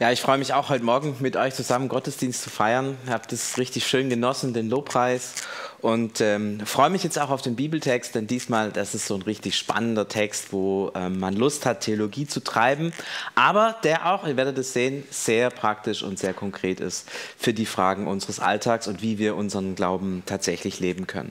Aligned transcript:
Ja, 0.00 0.10
ich 0.10 0.20
freue 0.20 0.38
mich 0.38 0.52
auch 0.52 0.70
heute 0.70 0.84
Morgen 0.84 1.14
mit 1.20 1.36
euch 1.36 1.54
zusammen 1.54 1.88
Gottesdienst 1.88 2.42
zu 2.42 2.50
feiern. 2.50 2.98
Ich 3.04 3.12
habe 3.12 3.28
das 3.30 3.58
richtig 3.58 3.86
schön 3.86 4.10
genossen, 4.10 4.52
den 4.52 4.68
Lobpreis. 4.68 5.34
Und 5.82 6.20
ähm, 6.20 6.58
freue 6.66 6.90
mich 6.90 7.04
jetzt 7.04 7.16
auch 7.16 7.30
auf 7.30 7.42
den 7.42 7.54
Bibeltext, 7.54 8.12
denn 8.16 8.26
diesmal, 8.26 8.72
das 8.72 8.96
ist 8.96 9.06
so 9.06 9.14
ein 9.14 9.22
richtig 9.22 9.56
spannender 9.56 10.08
Text, 10.08 10.52
wo 10.52 10.90
ähm, 10.96 11.20
man 11.20 11.36
Lust 11.36 11.64
hat, 11.64 11.82
Theologie 11.82 12.26
zu 12.26 12.42
treiben, 12.42 12.92
aber 13.36 13.76
der 13.84 14.12
auch, 14.12 14.26
ihr 14.26 14.36
werdet 14.36 14.58
es 14.58 14.72
sehen, 14.72 15.04
sehr 15.10 15.50
praktisch 15.50 16.02
und 16.02 16.18
sehr 16.18 16.34
konkret 16.34 16.80
ist 16.80 17.08
für 17.38 17.54
die 17.54 17.66
Fragen 17.66 18.08
unseres 18.08 18.40
Alltags 18.40 18.88
und 18.88 19.00
wie 19.00 19.18
wir 19.18 19.36
unseren 19.36 19.76
Glauben 19.76 20.24
tatsächlich 20.26 20.80
leben 20.80 21.06
können. 21.06 21.30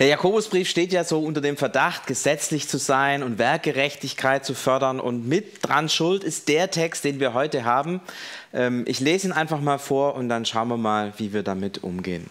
Der 0.00 0.06
Jakobusbrief 0.06 0.66
steht 0.66 0.94
ja 0.94 1.04
so 1.04 1.20
unter 1.20 1.42
dem 1.42 1.58
Verdacht, 1.58 2.06
gesetzlich 2.06 2.66
zu 2.66 2.78
sein 2.78 3.22
und 3.22 3.36
Werkgerechtigkeit 3.36 4.46
zu 4.46 4.54
fördern. 4.54 4.98
Und 4.98 5.28
mit 5.28 5.58
dran 5.60 5.90
schuld 5.90 6.24
ist 6.24 6.48
der 6.48 6.70
Text, 6.70 7.04
den 7.04 7.20
wir 7.20 7.34
heute 7.34 7.66
haben. 7.66 8.00
Ähm, 8.54 8.84
ich 8.88 9.00
lese 9.00 9.28
ihn 9.28 9.32
einfach 9.32 9.60
mal 9.60 9.76
vor 9.76 10.14
und 10.14 10.30
dann 10.30 10.46
schauen 10.46 10.68
wir 10.68 10.78
mal, 10.78 11.12
wie 11.18 11.34
wir 11.34 11.42
damit 11.42 11.84
umgehen. 11.84 12.30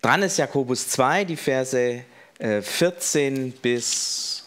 Dran 0.00 0.22
ist 0.22 0.38
Jakobus 0.38 0.88
2, 0.88 1.26
die 1.26 1.36
Verse 1.36 2.02
14 2.38 3.48
äh, 3.48 3.52
bis 3.60 4.44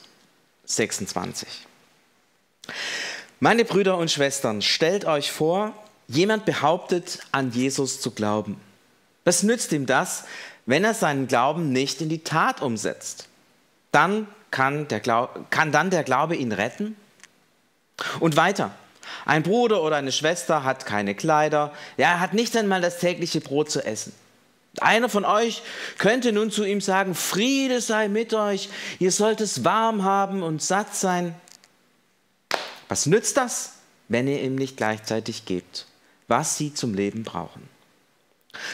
26. 0.66 1.48
Meine 3.40 3.64
Brüder 3.64 4.00
und 4.00 4.10
Schwestern, 4.10 4.64
stellt 4.64 5.06
euch 5.06 5.32
vor, 5.32 5.72
jemand 6.08 6.46
behauptet, 6.46 7.20
an 7.32 7.52
Jesus 7.52 8.02
zu 8.02 8.10
glauben. 8.10 8.60
Was 9.24 9.44
nützt 9.44 9.72
ihm 9.72 9.86
das, 9.86 10.26
wenn 10.66 10.84
er 10.84 10.94
seinen 10.94 11.28
Glauben 11.28 11.72
nicht 11.72 12.02
in 12.02 12.10
die 12.10 12.24
Tat 12.24 12.62
umsetzt, 12.62 13.28
dann 13.92 14.28
kann, 14.52 14.88
der 14.88 15.00
Glaube, 15.00 15.46
kann 15.50 15.72
dann 15.72 15.90
der 15.90 16.04
Glaube 16.04 16.36
ihn 16.36 16.52
retten? 16.52 16.96
Und 18.20 18.36
weiter. 18.36 18.72
Ein 19.26 19.44
Bruder 19.44 19.82
oder 19.82 19.96
eine 19.96 20.12
Schwester 20.12 20.64
hat 20.64 20.86
keine 20.86 21.16
Kleider, 21.16 21.72
ja, 21.98 22.14
er 22.14 22.20
hat 22.20 22.34
nicht 22.34 22.56
einmal 22.58 22.82
das 22.82 23.00
tägliche 23.00 23.42
Brot 23.42 23.72
zu 23.72 23.86
essen. 23.86 24.14
Einer 24.82 25.08
von 25.08 25.24
euch 25.24 25.62
könnte 25.98 26.32
nun 26.34 26.52
zu 26.52 26.66
ihm 26.66 26.82
sagen, 26.82 27.16
Friede 27.16 27.80
sei 27.80 28.10
mit 28.10 28.34
euch, 28.34 28.70
ihr 29.00 29.12
sollt 29.12 29.40
es 29.42 29.64
warm 29.64 30.04
haben 30.04 30.44
und 30.44 30.62
satt 30.62 30.96
sein. 30.96 31.34
Was 32.90 33.06
nützt 33.06 33.38
das, 33.38 33.74
wenn 34.10 34.28
ihr 34.28 34.42
ihm 34.42 34.56
nicht 34.56 34.78
gleichzeitig 34.78 35.46
gebt, 35.46 35.88
was 36.28 36.58
sie 36.58 36.74
zum 36.74 36.94
Leben 36.94 37.24
brauchen? 37.24 37.75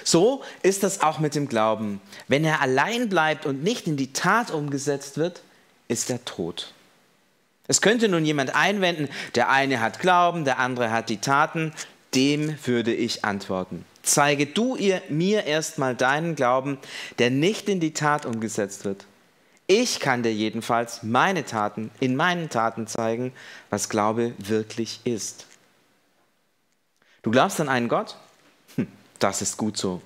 So 0.04 0.44
ist 0.64 0.84
das 0.84 1.02
auch 1.02 1.20
mit 1.20 1.36
dem 1.36 1.48
Glauben. 1.48 2.02
Wenn 2.28 2.46
er 2.46 2.62
allein 2.62 3.10
bleibt 3.10 3.46
und 3.46 3.64
nicht 3.64 3.88
in 3.88 3.98
die 3.98 4.14
Tat 4.14 4.52
umgesetzt 4.52 5.18
wird, 5.18 5.42
ist 5.88 6.10
er 6.10 6.24
tot. 6.26 6.74
Es 7.68 7.82
könnte 7.82 8.10
nun 8.10 8.26
jemand 8.26 8.56
einwenden, 8.56 9.08
der 9.36 9.50
eine 9.50 9.80
hat 9.80 10.00
Glauben, 10.00 10.46
der 10.46 10.60
andere 10.60 10.92
hat 10.92 11.10
die 11.10 11.20
Taten. 11.20 11.74
Dem 12.14 12.58
würde 12.66 12.94
ich 12.94 13.24
antworten. 13.24 13.86
Zeige 14.04 14.46
du 14.46 14.76
ihr, 14.76 15.02
mir 15.10 15.46
erstmal 15.46 15.96
deinen 15.96 16.36
Glauben, 16.36 16.78
der 17.20 17.30
nicht 17.30 17.70
in 17.70 17.80
die 17.80 17.94
Tat 17.94 18.26
umgesetzt 18.26 18.84
wird. 18.84 19.06
Ich 19.68 20.02
kann 20.02 20.24
dir 20.24 20.34
jedenfalls 20.34 21.02
meine 21.04 21.46
Taten, 21.46 21.92
in 22.02 22.18
meinen 22.18 22.50
Taten 22.50 22.88
zeigen, 22.88 23.32
was 23.70 23.88
Glaube 23.88 24.34
wirklich 24.38 25.00
ist. 25.06 25.46
Du 27.22 27.32
glaubst 27.32 27.62
an 27.62 27.70
einen 27.70 27.88
Gott? 27.88 28.18
Das 29.22 29.44
ist 29.44 29.56
gut 29.56 29.78
so. 29.78 30.02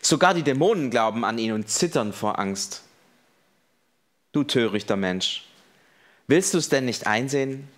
Sogar 0.00 0.32
die 0.32 0.42
Dämonen 0.42 0.90
glauben 0.90 1.24
an 1.24 1.36
ihn 1.38 1.52
und 1.52 1.68
zittern 1.68 2.14
vor 2.14 2.38
Angst. 2.38 2.82
Du 4.32 4.42
törichter 4.42 4.96
Mensch, 4.96 5.44
willst 6.26 6.54
du 6.54 6.58
es 6.58 6.70
denn 6.70 6.86
nicht 6.86 7.06
einsehen? 7.06 7.68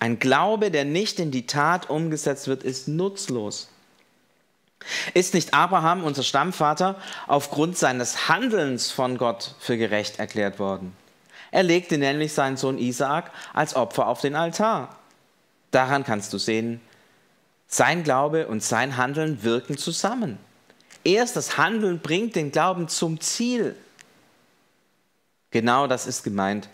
Ein 0.00 0.18
Glaube, 0.18 0.70
der 0.70 0.84
nicht 0.84 1.18
in 1.18 1.30
die 1.30 1.46
Tat 1.46 1.88
umgesetzt 1.88 2.46
wird, 2.46 2.62
ist 2.62 2.88
nutzlos. 2.88 3.68
Ist 5.14 5.32
nicht 5.32 5.54
Abraham, 5.54 6.04
unser 6.04 6.22
Stammvater, 6.22 7.00
aufgrund 7.26 7.78
seines 7.78 8.28
Handelns 8.28 8.90
von 8.90 9.16
Gott 9.16 9.54
für 9.58 9.78
gerecht 9.78 10.18
erklärt 10.18 10.58
worden? 10.58 10.94
Er 11.50 11.62
legte 11.62 11.96
nämlich 11.96 12.34
seinen 12.34 12.58
Sohn 12.58 12.78
Isaak 12.78 13.32
als 13.54 13.74
Opfer 13.74 14.06
auf 14.06 14.20
den 14.20 14.36
Altar. 14.36 14.94
Daran 15.70 16.04
kannst 16.04 16.34
du 16.34 16.38
sehen, 16.38 16.82
sein 17.68 18.02
Glaube 18.02 18.48
und 18.48 18.62
sein 18.62 18.96
Handeln 18.96 19.42
wirken 19.44 19.76
zusammen. 19.76 20.38
Erst 21.04 21.36
das 21.36 21.58
Handeln 21.58 22.00
bringt 22.00 22.34
den 22.34 22.50
Glauben 22.50 22.88
zum 22.88 23.20
Ziel. 23.20 23.76
Genau 25.50 25.86
das 25.86 26.06
ist 26.06 26.24
gemeint, 26.24 26.68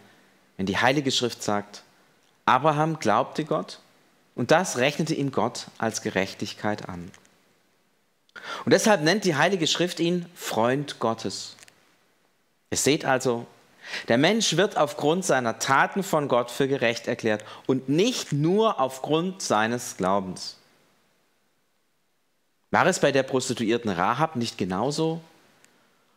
wenn 0.56 0.66
die 0.66 0.78
Heilige 0.78 1.10
Schrift 1.10 1.43
sagt, 1.43 1.83
Abraham 2.47 2.99
glaubte 2.99 3.44
Gott 3.44 3.81
und 4.34 4.50
das 4.50 4.78
rechnete 4.78 5.15
ihm 5.15 5.33
Gott 5.33 5.66
als 5.78 6.03
Gerechtigkeit 6.03 6.88
an. 6.88 7.10
Und 8.65 8.72
deshalb 8.72 9.03
nennt 9.03 9.25
die 9.25 9.37
Heilige 9.37 9.66
Schrift 9.66 10.00
ihn 10.00 10.27
Freund 10.34 10.99
Gottes. 10.99 11.56
Ihr 12.71 12.78
seht 12.78 13.04
also, 13.04 13.47
der 14.09 14.19
Mensch 14.19 14.56
wird 14.56 14.77
aufgrund 14.77 15.25
seiner 15.25 15.59
Taten 15.59 16.03
von 16.03 16.28
Gott 16.28 16.50
für 16.50 16.66
gerecht 16.66 17.06
erklärt 17.06 17.44
und 17.66 17.88
nicht 17.88 18.33
nur 18.33 18.81
aufgrund 18.81 19.43
seines 19.43 19.97
Glaubens. 19.97 20.56
War 22.75 22.87
es 22.87 22.99
bei 22.99 23.12
der 23.12 23.23
Prostituierten 23.23 23.89
Rahab 23.89 24.35
nicht 24.35 24.59
genauso? 24.59 25.21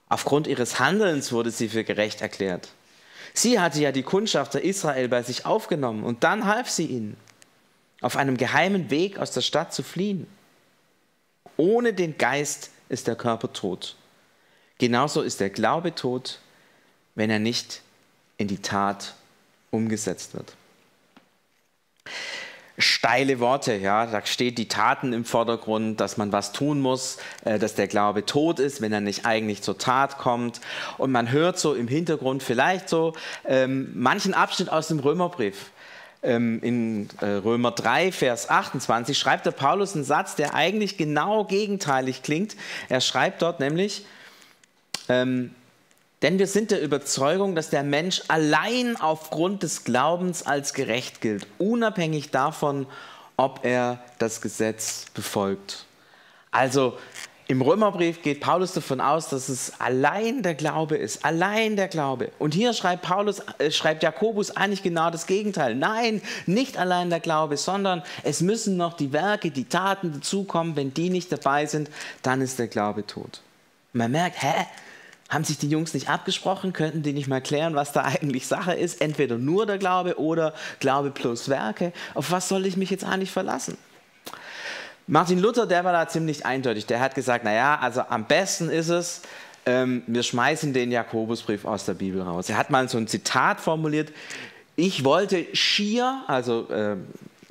Aufgrund 0.10 0.48
ihres 0.48 0.80
Handelns 0.80 1.32
wurde 1.32 1.52
sie 1.52 1.70
für 1.70 1.84
gerecht 1.84 2.22
erklärt. 2.22 2.70
Sie 3.36 3.60
hatte 3.60 3.80
ja 3.80 3.92
die 3.92 4.02
Kundschafter 4.02 4.60
Israel 4.64 5.08
bei 5.08 5.22
sich 5.22 5.46
aufgenommen 5.46 6.04
und 6.04 6.24
dann 6.24 6.48
half 6.48 6.68
sie 6.68 6.88
ihnen, 6.88 7.16
auf 8.02 8.18
einem 8.18 8.38
geheimen 8.38 8.90
Weg 8.90 9.20
aus 9.20 9.30
der 9.30 9.42
Stadt 9.42 9.72
zu 9.72 9.84
fliehen. 9.84 10.26
Ohne 11.58 11.94
den 11.94 12.18
Geist 12.18 12.72
ist 12.90 13.06
der 13.06 13.16
Körper 13.16 13.54
tot. 13.54 13.96
Genauso 14.80 15.22
ist 15.22 15.40
der 15.40 15.52
Glaube 15.52 15.94
tot, 15.94 16.40
wenn 17.14 17.30
er 17.30 17.38
nicht 17.38 17.84
in 18.40 18.48
die 18.48 18.64
Tat 18.64 19.14
umgesetzt 19.70 20.34
wird 20.34 20.56
steile 22.78 23.40
Worte. 23.40 23.76
Ja, 23.76 24.06
da 24.06 24.26
steht 24.26 24.58
die 24.58 24.68
Taten 24.68 25.14
im 25.14 25.26
Vordergrund, 25.26 26.00
dass 26.00 26.18
man 26.18 26.32
was 26.32 26.52
tun 26.52 26.80
muss, 26.80 27.18
äh, 27.44 27.58
dass 27.60 27.76
der 27.76 27.88
Glaube 27.88 28.26
tot 28.26 28.60
ist, 28.60 28.82
wenn 28.82 28.94
er 28.94 29.02
nicht 29.02 29.26
eigentlich 29.26 29.62
zur 29.62 29.78
Tat 29.78 30.18
kommt. 30.18 30.62
Und 30.98 31.12
man 31.12 31.32
hört 31.32 31.58
so 31.58 31.74
im 31.74 31.88
Hintergrund 31.88 32.44
vielleicht 32.44 32.90
so 32.90 33.14
ähm, 33.46 33.92
manchen 33.96 34.34
Abschnitt 34.34 34.70
aus 34.70 34.88
dem 34.88 35.00
Römerbrief. 35.00 35.72
Ähm, 36.24 36.60
in 36.62 37.10
äh, 37.22 37.26
Römer 37.26 37.72
3, 37.72 38.12
Vers 38.12 38.50
28 38.50 39.18
schreibt 39.18 39.46
der 39.46 39.52
Paulus 39.52 39.96
einen 39.96 40.04
Satz, 40.04 40.36
der 40.36 40.54
eigentlich 40.54 40.98
genau 40.98 41.46
gegenteilig 41.46 42.22
klingt. 42.22 42.56
Er 42.90 43.02
schreibt 43.02 43.42
dort 43.42 43.60
nämlich, 43.60 44.06
ähm, 45.10 45.52
denn 46.22 46.40
wir 46.40 46.48
sind 46.48 46.72
der 46.72 46.82
Überzeugung, 46.82 47.56
dass 47.56 47.70
der 47.70 47.84
Mensch 47.84 48.24
allein 48.28 48.96
aufgrund 49.00 49.64
des 49.64 49.84
Glaubens 49.84 50.44
als 50.44 50.74
gerecht 50.74 51.22
gilt, 51.22 51.48
unabhängig 51.60 52.32
davon, 52.32 52.88
ob 53.36 53.64
er 53.64 54.00
das 54.18 54.42
Gesetz 54.42 55.06
befolgt. 55.14 55.86
Also 56.50 56.98
im 57.50 57.62
Römerbrief 57.62 58.24
geht 58.24 58.42
Paulus 58.42 58.74
davon 58.74 59.00
aus, 59.00 59.30
dass 59.30 59.48
es 59.48 59.80
allein 59.80 60.42
der 60.42 60.54
Glaube 60.54 60.98
ist, 60.98 61.24
allein 61.24 61.78
der 61.78 61.88
Glaube. 61.88 62.32
Und 62.40 62.54
hier 62.54 62.74
schreibt 62.74 63.04
Paulus, 63.04 63.42
äh, 63.60 63.72
schreibt 63.72 64.04
Jakobus 64.04 64.52
eigentlich 64.58 64.84
genau 64.84 65.12
das 65.12 65.28
Gegenteil. 65.28 65.74
Nein, 65.74 66.22
nicht 66.46 66.78
allein 66.78 67.10
der 67.10 67.22
Glaube, 67.22 67.56
sondern 67.56 68.04
es 68.24 68.42
müssen 68.42 68.76
noch 68.76 68.94
die 68.94 69.14
Werke, 69.14 69.52
die 69.52 69.64
Taten 69.64 70.12
dazukommen. 70.12 70.76
Wenn 70.76 70.94
die 70.94 71.10
nicht 71.10 71.32
dabei 71.32 71.68
sind, 71.68 71.90
dann 72.22 72.42
ist 72.42 72.60
der 72.60 72.68
Glaube 72.68 73.06
tot. 73.06 73.42
Und 73.94 74.00
man 74.00 74.12
merkt, 74.12 74.42
hä? 74.44 74.66
Haben 75.30 75.44
sich 75.44 75.58
die 75.58 75.70
Jungs 75.70 75.94
nicht 75.94 76.10
abgesprochen? 76.10 76.72
Könnten 76.72 77.04
die 77.04 77.12
nicht 77.12 77.28
mal 77.28 77.42
klären, 77.42 77.76
was 77.76 77.92
da 77.92 78.04
eigentlich 78.04 78.48
Sache 78.48 78.74
ist? 78.74 79.02
Entweder 79.02 79.38
nur 79.38 79.66
der 79.66 79.78
Glaube 79.78 80.20
oder 80.20 80.54
Glaube 80.80 81.12
plus 81.12 81.50
Werke. 81.50 81.92
Auf 82.14 82.32
was 82.32 82.48
soll 82.48 82.66
ich 82.66 82.78
mich 82.78 82.90
jetzt 82.90 83.04
eigentlich 83.04 83.32
verlassen? 83.32 83.78
Martin 85.06 85.40
Luther, 85.40 85.66
der 85.66 85.84
war 85.84 85.94
da 85.94 86.08
ziemlich 86.08 86.46
eindeutig. 86.46 86.86
Der 86.86 87.00
hat 87.00 87.16
gesagt, 87.16 87.44
naja, 87.44 87.80
also 87.82 88.02
am 88.10 88.26
besten 88.26 88.70
ist 88.70 88.90
es, 88.90 89.22
ähm, 89.66 90.04
wir 90.08 90.24
schmeißen 90.24 90.74
den 90.74 90.92
Jakobusbrief 90.92 91.66
aus 91.66 91.86
der 91.86 91.94
Bibel 91.94 92.22
raus. 92.22 92.50
Er 92.50 92.58
hat 92.58 92.70
mal 92.70 92.88
so 92.88 92.98
ein 92.98 93.08
Zitat 93.08 93.60
formuliert, 93.60 94.12
ich 94.76 95.04
wollte 95.04 95.46
schier, 95.54 96.24
also 96.28 96.70
äh, 96.70 96.98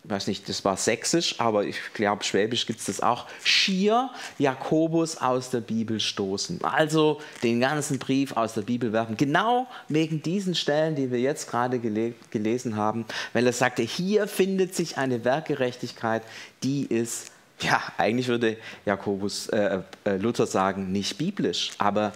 weiß 0.09 0.27
nicht, 0.29 0.49
das 0.49 0.65
war 0.65 0.77
sächsisch, 0.77 1.37
aber 1.39 1.65
ich 1.65 1.79
glaube, 1.95 2.25
schwäbisch 2.25 2.67
gibt 2.67 2.81
es 2.81 2.87
das 2.87 3.01
auch, 3.01 3.27
schier 3.43 4.11
Jakobus 4.39 5.17
aus 5.17 5.51
der 5.51 5.61
Bibel 5.61 6.01
stoßen. 6.01 6.63
Also 6.63 7.21
den 7.43 7.61
ganzen 7.61 7.99
Brief 7.99 8.37
aus 8.37 8.55
der 8.55 8.63
Bibel 8.63 8.93
werfen. 8.93 9.17
Genau 9.17 9.67
wegen 9.89 10.23
diesen 10.23 10.55
Stellen, 10.55 10.95
die 10.95 11.11
wir 11.11 11.21
jetzt 11.21 11.51
gerade 11.51 11.79
gele 11.79 12.15
gelesen 12.31 12.77
haben, 12.77 13.05
weil 13.33 13.47
er 13.47 13.53
sagte, 13.53 13.83
hier 13.83 14.29
findet 14.29 14.75
sich 14.75 14.97
eine 14.97 15.25
Werkgerechtigkeit, 15.25 16.23
die 16.63 16.87
ist, 16.87 17.33
ja, 17.61 17.83
eigentlich 17.97 18.29
würde 18.29 18.57
Jakobus, 18.85 19.49
äh, 19.49 19.81
äh, 20.05 20.17
Luther 20.17 20.47
sagen, 20.47 20.93
nicht 20.93 21.19
biblisch, 21.19 21.73
aber 21.79 22.13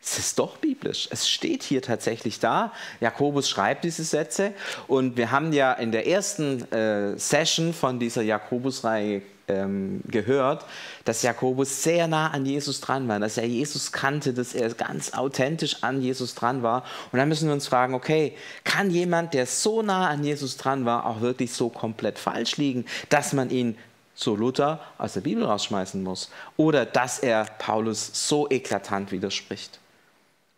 es 0.00 0.18
ist 0.18 0.38
doch 0.38 0.56
biblisch. 0.58 1.08
Es 1.10 1.28
steht 1.28 1.62
hier 1.62 1.82
tatsächlich 1.82 2.38
da. 2.38 2.72
Jakobus 3.00 3.48
schreibt 3.48 3.84
diese 3.84 4.04
Sätze 4.04 4.52
und 4.86 5.16
wir 5.16 5.30
haben 5.30 5.52
ja 5.52 5.72
in 5.72 5.92
der 5.92 6.06
ersten 6.06 6.70
äh, 6.72 7.18
Session 7.18 7.74
von 7.74 7.98
dieser 7.98 8.22
Jakobus-Reihe 8.22 9.22
ähm, 9.48 10.00
gehört, 10.06 10.64
dass 11.04 11.22
Jakobus 11.22 11.82
sehr 11.82 12.06
nah 12.06 12.30
an 12.30 12.46
Jesus 12.46 12.80
dran 12.80 13.08
war, 13.08 13.18
dass 13.18 13.38
er 13.38 13.46
Jesus 13.46 13.92
kannte, 13.92 14.32
dass 14.32 14.54
er 14.54 14.70
ganz 14.74 15.14
authentisch 15.14 15.82
an 15.82 16.00
Jesus 16.00 16.34
dran 16.34 16.62
war. 16.62 16.84
Und 17.12 17.18
dann 17.18 17.28
müssen 17.28 17.48
wir 17.48 17.54
uns 17.54 17.66
fragen, 17.66 17.94
okay, 17.94 18.34
kann 18.64 18.90
jemand, 18.90 19.34
der 19.34 19.46
so 19.46 19.82
nah 19.82 20.08
an 20.08 20.22
Jesus 20.22 20.56
dran 20.56 20.84
war, 20.84 21.06
auch 21.06 21.20
wirklich 21.20 21.52
so 21.52 21.68
komplett 21.70 22.18
falsch 22.18 22.56
liegen, 22.56 22.84
dass 23.08 23.32
man 23.32 23.50
ihn 23.50 23.76
so 24.14 24.36
Luther 24.36 24.80
aus 24.98 25.14
der 25.14 25.20
Bibel 25.22 25.44
rausschmeißen 25.44 26.02
muss? 26.02 26.30
Oder 26.56 26.86
dass 26.86 27.18
er 27.18 27.44
Paulus 27.58 28.10
so 28.12 28.48
eklatant 28.50 29.12
widerspricht? 29.12 29.78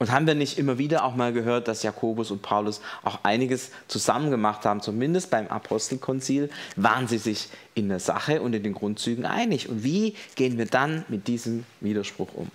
Und 0.01 0.11
haben 0.11 0.27
wir 0.27 0.35
nicht 0.35 0.59
immer 0.59 0.79
wieder 0.79 1.05
auch 1.05 1.15
mal 1.15 1.31
gehört, 1.31 1.69
dass 1.69 1.83
Jakobus 1.83 2.31
und 2.31 2.41
Paulus 2.41 2.81
auch 3.05 3.19
einiges 3.23 3.71
zusammen 3.87 4.31
gemacht 4.31 4.65
haben, 4.65 4.81
zumindest 4.81 5.31
beim 5.31 5.47
Apostelkonzil 5.49 6.49
waren 6.77 7.07
sie 7.07 7.19
sich 7.19 7.51
in 7.75 7.91
der 7.91 8.01
Sache 8.01 8.41
und 8.41 8.55
in 8.55 8.63
den 8.63 8.73
Grundzügen 8.73 9.27
einig. 9.27 9.69
Und 9.69 9.85
wie 9.85 10.17
gehen 10.37 10.57
wir 10.57 10.65
dann 10.65 11.05
mit 11.09 11.29
diesem 11.29 11.67
Widerspruch 11.83 12.33
um? 12.33 12.51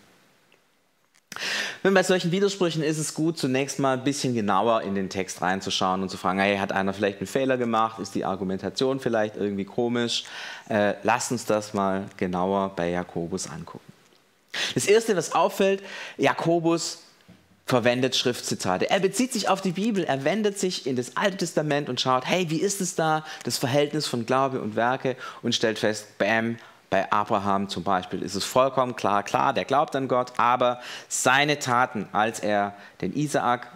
Wenn 1.84 1.94
bei 1.94 2.02
solchen 2.02 2.32
Widersprüchen 2.32 2.82
ist 2.82 2.98
es 2.98 3.14
gut, 3.14 3.38
zunächst 3.38 3.78
mal 3.78 4.00
ein 4.00 4.04
bisschen 4.04 4.34
genauer 4.34 4.82
in 4.82 4.96
den 4.96 5.10
Text 5.10 5.44
reinzuschauen 5.44 6.02
und 6.02 6.10
zu 6.10 6.18
fragen, 6.18 6.40
hey, 6.40 6.58
hat 6.58 6.72
einer 6.72 6.94
vielleicht 6.94 7.20
einen 7.20 7.28
Fehler 7.28 7.58
gemacht? 7.58 8.00
Ist 8.00 8.16
die 8.16 8.26
Argumentation 8.26 9.00
vielleicht 9.00 9.38
irgendwie 9.38 9.66
komisch? 9.66 10.24
Äh, 10.68 10.96
lasst 11.04 11.32
uns 11.32 11.46
das 11.46 11.76
mal 11.76 12.06
genauer 12.18 12.72
bei 12.76 12.90
Jakobus 12.90 13.48
angucken. 13.48 13.86
Das 14.74 14.88
Erste, 14.88 15.16
was 15.16 15.34
auffällt, 15.34 15.84
Jakobus 16.18 17.05
verwendet 17.66 18.16
Schriftzitate. 18.16 18.90
Er 18.90 19.00
bezieht 19.00 19.34
sich 19.34 19.50
auf 19.50 19.62
die 19.62 19.72
Bibel, 19.72 20.04
er 20.04 20.24
wendet 20.24 20.60
sich 20.60 20.86
in 20.86 20.96
das 20.96 21.18
Alte 21.18 21.38
Testament 21.38 21.90
und 21.90 22.00
schaut, 22.00 22.26
hey, 22.26 22.50
wie 22.50 22.62
ist 22.62 22.80
es 22.80 22.96
da, 22.96 23.26
das 23.44 23.58
Verhältnis 23.58 24.08
von 24.08 24.26
Glaube 24.26 24.62
und 24.62 24.76
Werke 24.76 25.16
und 25.42 25.56
stellt 25.56 25.80
fest, 25.80 26.18
bam, 26.18 26.58
bei 26.92 27.12
Abraham 27.12 27.68
zum 27.68 27.84
Beispiel 27.84 28.22
ist 28.22 28.36
es 28.36 28.46
vollkommen 28.46 28.96
klar, 28.96 29.24
klar, 29.24 29.54
der 29.54 29.66
glaubt 29.66 29.96
an 29.96 30.08
Gott, 30.08 30.34
aber 30.38 30.80
seine 31.10 31.58
Taten, 31.58 32.08
als 32.12 32.40
er 32.40 32.76
den 33.02 33.14
Isaak 33.14 33.68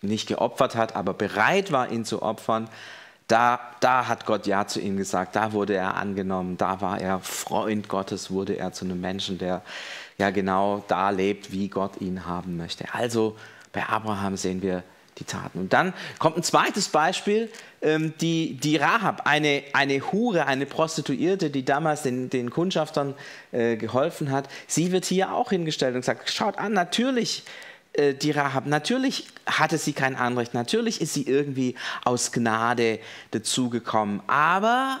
nicht 0.00 0.26
geopfert 0.26 0.74
hat, 0.74 0.96
aber 0.96 1.12
bereit 1.12 1.70
war, 1.70 1.90
ihn 1.90 2.04
zu 2.04 2.22
opfern, 2.22 2.68
da, 3.28 3.60
da 3.80 4.06
hat 4.06 4.24
Gott 4.24 4.46
Ja 4.46 4.66
zu 4.66 4.80
ihm 4.80 4.96
gesagt, 4.96 5.36
da 5.36 5.52
wurde 5.52 5.74
er 5.74 5.96
angenommen, 5.96 6.56
da 6.56 6.80
war 6.80 7.00
er 7.00 7.18
Freund 7.20 7.88
Gottes, 7.88 8.30
wurde 8.30 8.54
er 8.54 8.72
zu 8.72 8.84
einem 8.84 9.00
Menschen, 9.00 9.38
der 9.38 9.62
ja 10.18 10.30
genau 10.30 10.84
da 10.88 11.10
lebt, 11.10 11.52
wie 11.52 11.68
Gott 11.68 12.00
ihn 12.00 12.26
haben 12.26 12.56
möchte. 12.56 12.92
Also 12.92 13.36
bei 13.72 13.86
Abraham 13.86 14.36
sehen 14.36 14.62
wir 14.62 14.82
die 15.18 15.24
Taten. 15.24 15.58
Und 15.58 15.72
dann 15.72 15.94
kommt 16.18 16.36
ein 16.36 16.42
zweites 16.42 16.88
Beispiel, 16.88 17.50
ähm, 17.82 18.14
die, 18.20 18.54
die 18.54 18.76
Rahab, 18.76 19.22
eine, 19.24 19.62
eine 19.72 20.12
Hure, 20.12 20.46
eine 20.46 20.66
Prostituierte, 20.66 21.50
die 21.50 21.64
damals 21.64 22.02
den, 22.02 22.28
den 22.30 22.50
Kundschaftern 22.50 23.14
äh, 23.52 23.76
geholfen 23.76 24.30
hat. 24.30 24.48
Sie 24.66 24.92
wird 24.92 25.04
hier 25.04 25.32
auch 25.32 25.50
hingestellt 25.50 25.94
und 25.94 26.02
gesagt, 26.02 26.30
schaut 26.30 26.58
an, 26.58 26.72
natürlich 26.72 27.44
äh, 27.94 28.14
die 28.14 28.30
Rahab, 28.30 28.66
natürlich 28.66 29.26
hatte 29.46 29.78
sie 29.78 29.92
kein 29.92 30.16
Anrecht, 30.16 30.54
natürlich 30.54 31.00
ist 31.00 31.14
sie 31.14 31.22
irgendwie 31.22 31.76
aus 32.04 32.32
Gnade 32.32 32.98
dazugekommen, 33.30 34.22
aber 34.26 35.00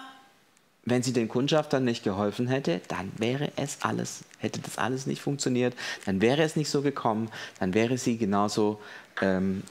wenn 0.86 1.02
sie 1.02 1.12
den 1.12 1.28
Kundschaftern 1.28 1.84
nicht 1.84 2.04
geholfen 2.04 2.46
hätte, 2.46 2.80
dann 2.88 3.12
wäre 3.18 3.50
es 3.56 3.82
alles, 3.82 4.24
hätte 4.38 4.60
das 4.60 4.78
alles 4.78 5.06
nicht 5.06 5.20
funktioniert, 5.20 5.74
dann 6.06 6.20
wäre 6.20 6.42
es 6.42 6.56
nicht 6.56 6.70
so 6.70 6.80
gekommen, 6.80 7.28
dann 7.58 7.74
wäre 7.74 7.98
sie 7.98 8.16
genauso 8.16 8.80
ähm, 9.20 9.64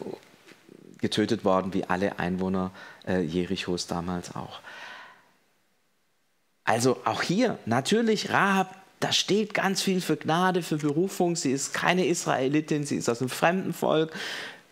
getötet 0.99 1.45
worden 1.45 1.73
wie 1.73 1.85
alle 1.85 2.19
Einwohner 2.19 2.71
äh, 3.07 3.21
Jerichos 3.21 3.87
damals 3.87 4.35
auch. 4.35 4.59
Also 6.65 6.99
auch 7.05 7.21
hier, 7.21 7.57
natürlich, 7.65 8.31
Rahab, 8.31 8.75
da 8.99 9.13
steht 9.13 9.53
ganz 9.53 9.81
viel 9.81 10.01
für 10.01 10.17
Gnade, 10.17 10.63
für 10.63 10.77
Berufung. 10.77 11.35
Sie 11.35 11.51
ist 11.51 11.73
keine 11.73 12.05
Israelitin, 12.07 12.85
sie 12.85 12.97
ist 12.97 13.07
aus 13.07 13.21
einem 13.21 13.29
fremden 13.29 13.71
Volk. 13.71 14.11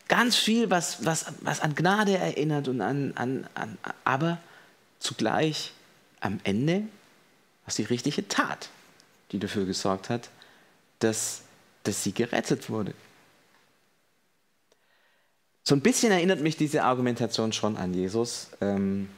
Ganz 0.10 0.36
viel, 0.36 0.70
was, 0.70 1.06
was, 1.06 1.28
was 1.42 1.62
an 1.62 1.76
Gnade 1.76 2.18
erinnert 2.18 2.68
und 2.68 2.82
an, 2.82 3.14
an, 3.16 3.48
an 3.54 3.78
aber 4.04 4.40
zugleich 5.00 5.72
am 6.24 6.40
Ende 6.44 6.76
war 6.76 7.68
es 7.68 7.76
die 7.76 7.84
richtige 7.84 8.28
Tat, 8.28 8.70
die 9.32 9.40
dafür 9.40 9.66
gesorgt 9.66 10.10
hat, 10.10 10.30
dass, 11.00 11.42
dass 11.84 12.04
sie 12.04 12.14
gerettet 12.14 12.70
wurde. 12.70 12.94
So 15.64 15.76
ein 15.76 15.82
bisschen 15.82 16.12
erinnert 16.12 16.42
mich 16.42 16.58
diese 16.58 16.84
Argumentation 16.84 17.54
schon 17.54 17.78
an 17.78 17.94
Jesus. 17.94 18.50
Ähm, 18.62 19.10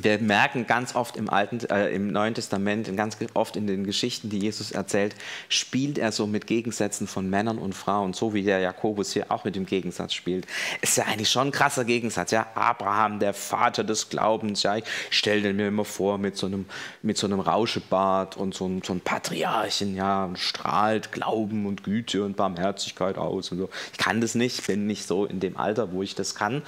wir 0.00 0.18
merken 0.18 0.66
ganz 0.66 0.94
oft 0.94 1.16
im, 1.16 1.28
Alten, 1.28 1.58
äh, 1.70 1.90
im 1.90 2.08
Neuen 2.08 2.34
Testament, 2.34 2.94
ganz 2.96 3.16
oft 3.34 3.56
in 3.56 3.66
den 3.66 3.84
Geschichten, 3.84 4.30
die 4.30 4.38
Jesus 4.38 4.70
erzählt, 4.70 5.14
spielt 5.48 5.98
er 5.98 6.12
so 6.12 6.26
mit 6.26 6.46
Gegensätzen 6.46 7.06
von 7.06 7.28
Männern 7.28 7.58
und 7.58 7.74
Frauen, 7.74 8.12
so 8.12 8.32
wie 8.32 8.42
der 8.42 8.60
Jakobus 8.60 9.12
hier 9.12 9.30
auch 9.30 9.44
mit 9.44 9.56
dem 9.56 9.66
Gegensatz 9.66 10.14
spielt. 10.14 10.46
Ist 10.80 10.96
ja 10.96 11.04
eigentlich 11.04 11.30
schon 11.30 11.48
ein 11.48 11.52
krasser 11.52 11.84
Gegensatz. 11.84 12.30
Ja? 12.30 12.46
Abraham, 12.54 13.18
der 13.18 13.34
Vater 13.34 13.84
des 13.84 14.08
Glaubens, 14.08 14.62
ja? 14.62 14.76
ich 14.76 14.84
stelle 15.10 15.42
den 15.42 15.56
mir 15.56 15.68
immer 15.68 15.84
vor 15.84 16.18
mit 16.18 16.36
so 16.36 16.46
einem, 16.46 16.66
mit 17.02 17.18
so 17.18 17.26
einem 17.26 17.40
Rauschebart 17.40 18.36
und 18.36 18.54
so 18.54 18.66
einem, 18.66 18.82
so 18.82 18.92
einem 18.92 19.00
Patriarchen, 19.00 19.96
ja, 19.96 20.24
und 20.24 20.38
strahlt 20.38 21.12
Glauben 21.12 21.66
und 21.66 21.82
Güte 21.82 22.24
und 22.24 22.36
Barmherzigkeit 22.36 23.18
aus. 23.18 23.50
Und 23.50 23.58
so. 23.58 23.68
Ich 23.92 23.98
kann 23.98 24.20
das 24.20 24.34
nicht, 24.34 24.66
bin 24.66 24.86
nicht 24.86 25.06
so 25.06 25.24
in 25.24 25.40
dem 25.40 25.56
Alter, 25.56 25.92
wo 25.92 26.02
ich 26.02 26.14
das 26.14 26.34
kann. 26.34 26.62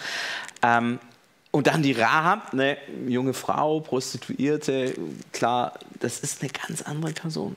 Ähm, 0.62 0.98
und 1.50 1.66
dann 1.66 1.82
die 1.82 1.92
Rahab, 1.92 2.52
eine 2.52 2.76
junge 3.06 3.34
Frau, 3.34 3.80
Prostituierte, 3.80 4.94
klar, 5.32 5.78
das 5.98 6.20
ist 6.20 6.42
eine 6.42 6.50
ganz 6.50 6.82
andere 6.82 7.12
Person. 7.12 7.56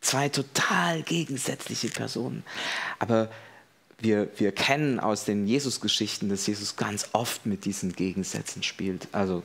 Zwei 0.00 0.30
total 0.30 1.02
gegensätzliche 1.02 1.88
Personen. 1.88 2.42
Aber 2.98 3.30
wir, 3.98 4.30
wir 4.38 4.52
kennen 4.52 4.98
aus 4.98 5.24
den 5.24 5.46
Jesus-Geschichten, 5.46 6.30
dass 6.30 6.46
Jesus 6.46 6.76
ganz 6.76 7.10
oft 7.12 7.44
mit 7.44 7.66
diesen 7.66 7.92
Gegensätzen 7.92 8.62
spielt. 8.62 9.08
Also 9.12 9.42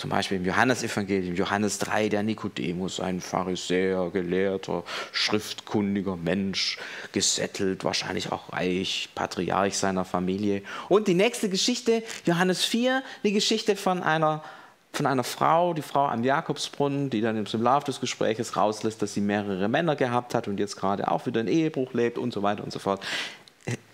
zum 0.00 0.08
Beispiel 0.08 0.38
im 0.38 0.46
Johannesevangelium, 0.46 1.34
Johannes 1.34 1.78
3, 1.78 2.08
der 2.08 2.22
Nikodemus, 2.22 3.00
ein 3.00 3.20
Pharisäer, 3.20 4.08
gelehrter, 4.10 4.82
schriftkundiger 5.12 6.16
Mensch, 6.16 6.78
gesettelt, 7.12 7.84
wahrscheinlich 7.84 8.32
auch 8.32 8.50
reich, 8.52 9.10
Patriarch 9.14 9.76
seiner 9.76 10.06
Familie. 10.06 10.62
Und 10.88 11.06
die 11.06 11.14
nächste 11.14 11.50
Geschichte, 11.50 12.02
Johannes 12.24 12.64
4, 12.64 13.02
die 13.24 13.32
Geschichte 13.32 13.76
von 13.76 14.02
einer, 14.02 14.42
von 14.90 15.04
einer 15.04 15.22
Frau, 15.22 15.74
die 15.74 15.82
Frau 15.82 16.06
am 16.06 16.24
Jakobsbrunnen, 16.24 17.10
die 17.10 17.20
dann 17.20 17.36
im 17.36 17.62
Laufe 17.62 17.84
des 17.84 18.00
Gesprächs 18.00 18.56
rauslässt, 18.56 19.02
dass 19.02 19.12
sie 19.12 19.20
mehrere 19.20 19.68
Männer 19.68 19.96
gehabt 19.96 20.34
hat 20.34 20.48
und 20.48 20.58
jetzt 20.58 20.76
gerade 20.76 21.10
auch 21.10 21.26
wieder 21.26 21.42
in 21.42 21.48
Ehebruch 21.48 21.92
lebt 21.92 22.16
und 22.16 22.32
so 22.32 22.42
weiter 22.42 22.64
und 22.64 22.72
so 22.72 22.78
fort. 22.78 23.04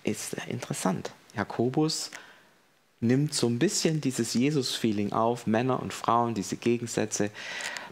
Ist 0.04 0.36
interessant. 0.48 1.10
Jakobus 1.34 2.12
nimmt 3.06 3.34
so 3.34 3.48
ein 3.48 3.58
bisschen 3.58 4.00
dieses 4.00 4.34
Jesus-Feeling 4.34 5.12
auf, 5.12 5.46
Männer 5.46 5.80
und 5.80 5.92
Frauen, 5.92 6.34
diese 6.34 6.56
Gegensätze. 6.56 7.30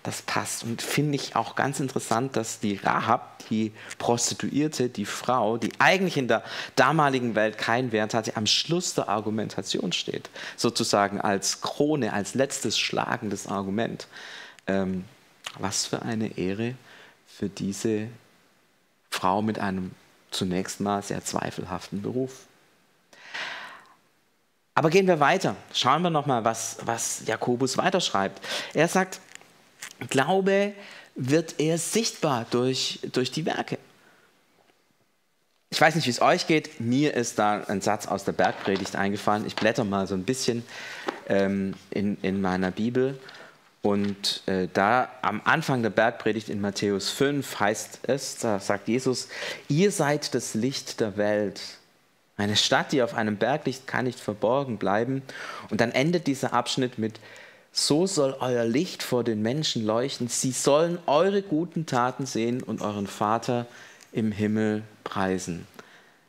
Das 0.02 0.21
passt. 0.21 0.64
Und 0.64 0.83
finde 0.83 1.14
ich 1.14 1.35
auch 1.35 1.54
ganz 1.54 1.80
interessant, 1.80 2.37
dass 2.37 2.61
die 2.61 2.76
Rahab, 2.76 3.49
die 3.49 3.73
Prostituierte, 3.97 4.90
die 4.90 5.06
Frau, 5.06 5.56
die 5.56 5.73
eigentlich 5.78 6.18
in 6.18 6.28
der 6.28 6.44
damaligen 6.76 7.35
Welt 7.35 7.56
keinen 7.56 7.90
Wert 7.90 8.12
hatte, 8.12 8.37
am 8.37 8.47
Schluss 8.47 8.92
der 8.92 9.09
Argumentation 9.09 9.92
steht. 9.92 10.28
Sozusagen 10.56 11.23
als 11.23 11.62
Krone, 11.62 12.12
als 12.12 12.35
letztes 12.35 12.78
schlagendes 12.78 13.47
Argument. 13.47 14.06
Ähm, 14.66 15.04
was 15.59 15.87
für 15.87 16.02
eine 16.02 16.37
Ehre 16.37 16.75
für 17.26 17.49
diese 17.49 18.09
Frau 19.11 19.42
mit 19.42 19.59
einem 19.59 19.92
zunächst 20.30 20.80
mal 20.80 21.02
sehr 21.02 21.25
zweifelhaften 21.25 22.02
Beruf. 22.02 22.47
Aber 24.75 24.90
gehen 24.90 25.07
wir 25.07 25.21
weiter. 25.21 25.57
Schauen 25.73 26.02
wir 26.02 26.11
nochmal, 26.11 26.45
was, 26.45 26.78
was 26.85 27.23
Jakobus 27.26 27.78
weiterschreibt. 27.78 28.45
Er 28.75 28.88
sagt, 28.88 29.21
Glaube 30.11 30.75
wird 31.14 31.61
erst 31.61 31.93
sichtbar 31.93 32.47
durch, 32.50 32.99
durch 33.12 33.31
die 33.31 33.47
Werke. 33.47 33.78
Ich 35.71 35.81
weiß 35.81 35.95
nicht, 35.95 36.07
wie 36.07 36.11
es 36.11 36.23
euch 36.23 36.47
geht. 36.47 36.81
Mir 36.81 37.14
ist 37.14 37.38
da 37.38 37.64
ein 37.64 37.81
Satz 37.81 38.07
aus 38.07 38.25
der 38.25 38.33
Bergpredigt 38.33 38.97
eingefallen. 38.97 39.47
Ich 39.47 39.57
blätter 39.57 39.85
mal 39.85 40.07
so 40.07 40.14
ein 40.14 40.25
bisschen 40.25 40.64
ähm, 41.28 41.75
in, 41.90 42.16
in 42.23 42.40
meiner 42.40 42.71
Bibel. 42.71 43.19
Und 43.83 44.43
äh, 44.47 44.69
da 44.73 45.09
am 45.21 45.43
Anfang 45.45 45.83
der 45.83 45.90
Bergpredigt 45.90 46.49
in 46.49 46.61
Matthäus 46.61 47.11
5 47.11 47.61
heißt 47.61 48.00
es, 48.04 48.38
da 48.38 48.59
sagt 48.59 48.88
Jesus, 48.88 49.28
ihr 49.69 49.90
seid 49.90 50.35
das 50.35 50.54
Licht 50.54 51.00
der 51.00 51.16
Welt. 51.16 51.61
Eine 52.37 52.57
Stadt, 52.57 52.93
die 52.93 53.03
auf 53.03 53.14
einem 53.14 53.37
Berg 53.37 53.67
liegt, 53.67 53.87
kann 53.87 54.07
nicht 54.07 54.19
verborgen 54.19 54.79
bleiben. 54.79 55.23
Und 55.71 55.81
dann 55.81 55.93
endet 55.93 56.26
dieser 56.26 56.53
Abschnitt 56.53 56.99
mit, 56.99 57.21
so 57.71 58.07
soll 58.07 58.37
euer 58.41 58.64
Licht 58.64 59.03
vor 59.03 59.25
den 59.25 59.43
Menschen 59.43 59.85
leuchten. 59.85 60.29
Sie 60.29 60.53
sollen 60.53 60.99
eure 61.07 61.43
guten 61.43 61.87
Taten 61.87 62.26
sehen 62.26 62.62
und 62.62 62.83
euren 62.83 63.07
Vater 63.07 63.67
im 64.12 64.33
Himmel 64.33 64.83
preisen. 65.03 65.67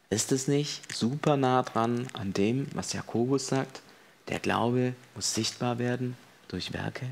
Ist 0.10 0.32
es 0.32 0.48
nicht 0.48 0.94
super 0.94 1.38
nah 1.38 1.64
dran 1.64 2.08
an 2.14 2.34
dem, 2.34 2.68
was 2.74 2.94
Jakobus 2.94 3.48
sagt? 3.48 3.82
Der 4.28 4.40
Glaube 4.40 4.94
muss 5.14 5.34
sichtbar 5.34 5.78
werden 5.80 6.18
durch 6.48 6.74
Werke. 6.74 7.06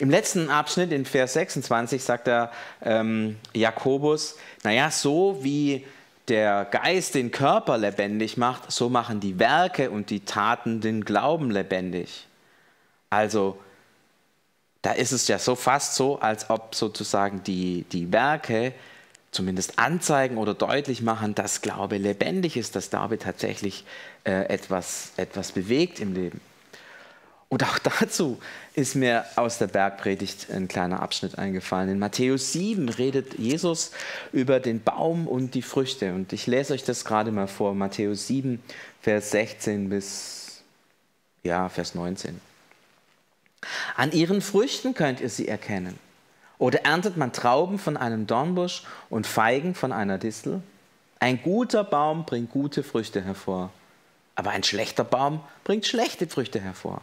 Im 0.00 0.10
letzten 0.10 0.50
Abschnitt, 0.50 0.92
in 0.92 1.04
Vers 1.04 1.34
26, 1.34 2.02
sagt 2.02 2.26
er 2.26 2.52
ähm, 2.82 3.36
Jakobus, 3.52 4.36
naja, 4.64 4.90
so 4.90 5.38
wie 5.42 5.86
der 6.28 6.64
Geist 6.64 7.14
den 7.14 7.30
Körper 7.30 7.76
lebendig 7.78 8.36
macht, 8.36 8.70
so 8.72 8.88
machen 8.88 9.20
die 9.20 9.38
Werke 9.38 9.90
und 9.90 10.10
die 10.10 10.20
Taten 10.20 10.80
den 10.80 11.04
Glauben 11.04 11.50
lebendig. 11.50 12.26
Also 13.10 13.58
da 14.82 14.92
ist 14.92 15.12
es 15.12 15.28
ja 15.28 15.38
so 15.38 15.54
fast 15.54 15.94
so, 15.94 16.18
als 16.18 16.50
ob 16.50 16.74
sozusagen 16.74 17.42
die, 17.42 17.84
die 17.92 18.12
Werke 18.12 18.74
zumindest 19.30 19.78
anzeigen 19.78 20.36
oder 20.36 20.54
deutlich 20.54 21.02
machen, 21.02 21.34
dass 21.34 21.60
Glaube 21.60 21.98
lebendig 21.98 22.56
ist, 22.56 22.76
dass 22.76 22.90
Glaube 22.90 23.18
tatsächlich 23.18 23.84
äh, 24.24 24.46
etwas, 24.48 25.12
etwas 25.16 25.52
bewegt 25.52 26.00
im 26.00 26.14
Leben. 26.14 26.40
Und 27.48 27.62
auch 27.64 27.78
dazu 28.00 28.38
ist 28.74 28.94
mir 28.94 29.24
aus 29.36 29.58
der 29.58 29.68
Bergpredigt 29.68 30.50
ein 30.50 30.68
kleiner 30.68 31.00
Abschnitt 31.00 31.38
eingefallen. 31.38 31.88
In 31.88 31.98
Matthäus 31.98 32.52
7 32.52 32.88
redet 32.88 33.38
Jesus 33.38 33.92
über 34.32 34.60
den 34.60 34.82
Baum 34.82 35.26
und 35.26 35.54
die 35.54 35.62
Früchte. 35.62 36.14
Und 36.14 36.32
ich 36.32 36.46
lese 36.46 36.74
euch 36.74 36.84
das 36.84 37.04
gerade 37.04 37.30
mal 37.30 37.48
vor. 37.48 37.74
Matthäus 37.74 38.26
7, 38.26 38.62
Vers 39.00 39.30
16 39.30 39.88
bis 39.88 40.44
ja, 41.44 41.68
Vers 41.68 41.94
19. 41.94 42.40
An 43.96 44.12
ihren 44.12 44.40
Früchten 44.40 44.94
könnt 44.94 45.20
ihr 45.20 45.28
sie 45.28 45.46
erkennen. 45.46 45.98
Oder 46.58 46.84
erntet 46.84 47.16
man 47.16 47.32
Trauben 47.32 47.78
von 47.78 47.96
einem 47.96 48.26
Dornbusch 48.26 48.84
und 49.10 49.26
Feigen 49.26 49.74
von 49.74 49.92
einer 49.92 50.18
Distel? 50.18 50.62
Ein 51.20 51.42
guter 51.42 51.84
Baum 51.84 52.24
bringt 52.24 52.50
gute 52.50 52.82
Früchte 52.82 53.22
hervor, 53.22 53.70
aber 54.34 54.50
ein 54.50 54.62
schlechter 54.62 55.04
Baum 55.04 55.40
bringt 55.64 55.86
schlechte 55.86 56.26
Früchte 56.26 56.60
hervor. 56.60 57.00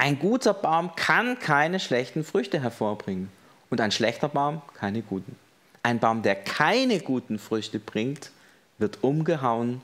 Ein 0.00 0.18
guter 0.18 0.54
Baum 0.54 0.96
kann 0.96 1.38
keine 1.38 1.78
schlechten 1.78 2.24
Früchte 2.24 2.58
hervorbringen 2.58 3.28
und 3.68 3.82
ein 3.82 3.92
schlechter 3.92 4.30
Baum 4.30 4.62
keine 4.72 5.02
guten. 5.02 5.36
Ein 5.82 5.98
Baum, 5.98 6.22
der 6.22 6.36
keine 6.36 7.00
guten 7.00 7.38
Früchte 7.38 7.78
bringt, 7.78 8.30
wird 8.78 9.04
umgehauen 9.04 9.82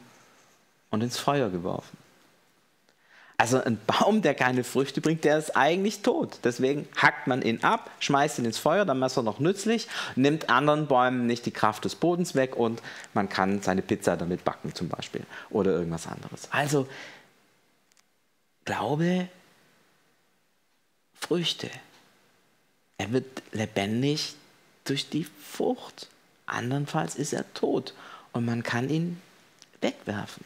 und 0.90 1.02
ins 1.02 1.18
Feuer 1.18 1.50
geworfen. 1.50 1.99
Also 3.37 3.62
ein 3.62 3.78
Baum, 3.87 4.23
der 4.23 4.35
keine 4.35 4.64
Früchte 4.64 5.02
bringt, 5.02 5.23
der 5.25 5.37
ist 5.37 5.54
eigentlich 5.54 6.00
tot. 6.00 6.38
Deswegen 6.44 6.88
hackt 6.96 7.26
man 7.26 7.42
ihn 7.42 7.62
ab, 7.62 7.90
schmeißt 7.99 8.38
ihn 8.38 8.46
ins 8.46 8.56
Feuer, 8.56 8.87
dann 8.87 9.02
ist 9.02 9.18
er 9.18 9.23
noch 9.23 9.38
nützlich, 9.38 9.87
nimmt 10.14 10.49
anderen 10.49 10.87
Bäumen 10.87 11.26
nicht 11.26 11.44
die 11.44 11.50
Kraft 11.50 11.85
des 11.85 11.94
Bodens 11.94 12.35
weg 12.35 12.56
und 12.56 12.80
man 13.12 13.28
kann 13.28 13.61
seine 13.61 13.82
Pizza 13.82 14.16
damit 14.16 14.44
backen 14.46 14.75
zum 14.75 14.88
Beispiel 14.88 15.26
oder 15.50 15.73
irgendwas 15.73 16.06
anderes. 16.06 16.49
Also 16.52 16.88
Glaube 18.66 19.28
Früchte. 21.20 21.70
Er 22.99 23.12
wird 23.12 23.42
lebendig 23.52 24.35
durch 24.85 25.08
die 25.08 25.25
Frucht. 25.25 26.08
Andernfalls 26.46 27.16
ist 27.16 27.32
er 27.32 27.52
tot 27.54 27.94
und 28.32 28.44
man 28.44 28.62
kann 28.62 28.88
ihn 28.88 29.20
wegwerfen. 29.80 30.44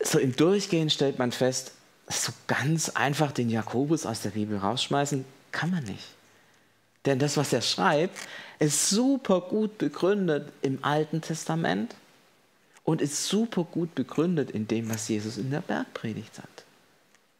So 0.00 0.18
im 0.18 0.36
Durchgehen 0.36 0.90
stellt 0.90 1.18
man 1.18 1.32
fest, 1.32 1.72
so 2.08 2.32
ganz 2.46 2.90
einfach 2.90 3.32
den 3.32 3.50
Jakobus 3.50 4.06
aus 4.06 4.20
der 4.20 4.30
Bibel 4.30 4.58
rausschmeißen 4.58 5.24
kann 5.50 5.70
man 5.70 5.84
nicht. 5.84 6.04
Denn 7.04 7.18
das, 7.18 7.36
was 7.36 7.52
er 7.52 7.62
schreibt, 7.62 8.16
ist 8.58 8.90
super 8.90 9.40
gut 9.40 9.78
begründet 9.78 10.52
im 10.62 10.84
Alten 10.84 11.20
Testament 11.20 11.94
und 12.84 13.00
ist 13.00 13.26
super 13.26 13.64
gut 13.64 13.94
begründet 13.94 14.50
in 14.50 14.68
dem, 14.68 14.88
was 14.88 15.08
Jesus 15.08 15.38
in 15.38 15.50
der 15.50 15.60
Bergpredigt 15.60 16.34
sagt. 16.34 16.65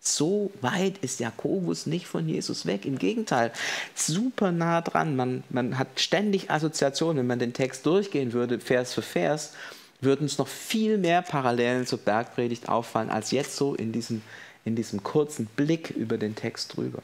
So 0.07 0.53
weit 0.61 0.99
ist 0.99 1.21
Jakobus 1.21 1.87
nicht 1.87 2.07
von 2.07 2.29
Jesus 2.29 2.67
weg. 2.67 2.87
Im 2.87 2.99
Gegenteil, 2.99 3.53
super 3.95 4.53
nah 4.53 4.81
dran. 4.81 5.17
Man, 5.17 5.43
man 5.51 5.79
hat 5.79 6.01
ständig 6.01 6.51
Assoziationen. 6.51 7.19
Wenn 7.19 7.27
man 7.27 7.39
den 7.39 7.53
Text 7.53 7.87
durchgehen 7.87 8.33
würde, 8.33 8.61
Vers 8.61 8.95
für 8.95 9.03
Vers, 9.03 9.55
würden 10.01 10.23
uns 10.23 10.39
noch 10.39 10.49
viel 10.49 10.99
mehr 10.99 11.23
Parallelen 11.23 11.87
zur 11.87 11.99
Bergpredigt 11.99 12.69
auffallen, 12.69 13.11
als 13.11 13.31
jetzt 13.31 13.57
so 13.57 13.75
in 13.75 13.93
diesem, 13.93 14.23
in 14.65 14.77
diesem 14.77 15.03
kurzen 15.03 15.47
Blick 15.47 15.91
über 15.91 16.19
den 16.19 16.35
Text 16.35 16.77
drüber. 16.77 17.03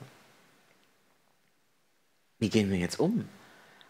Wie 2.38 2.50
gehen 2.50 2.70
wir 2.70 2.78
jetzt 2.78 3.00
um? 3.00 3.24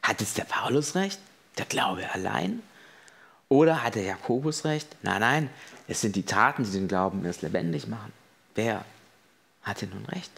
Hat 0.03 0.21
jetzt 0.21 0.39
der 0.39 0.45
Paulus 0.45 0.95
recht? 0.95 1.19
Der 1.59 1.67
Glaube 1.67 2.11
allein? 2.13 2.63
Oder 3.49 3.83
hat 3.83 3.95
der 3.95 4.05
Jakobus 4.05 4.65
recht? 4.65 4.89
Nein, 5.03 5.21
nein, 5.21 5.51
es 5.87 6.01
sind 6.01 6.17
die 6.17 6.23
Taten, 6.23 6.65
die 6.65 6.71
den 6.71 6.89
Glauben 6.89 7.25
erst 7.25 7.43
lebendig 7.43 7.87
machen. 7.87 8.13
Wer 8.55 8.85
hatte 9.63 9.87
nun 9.87 10.05
recht. 10.07 10.31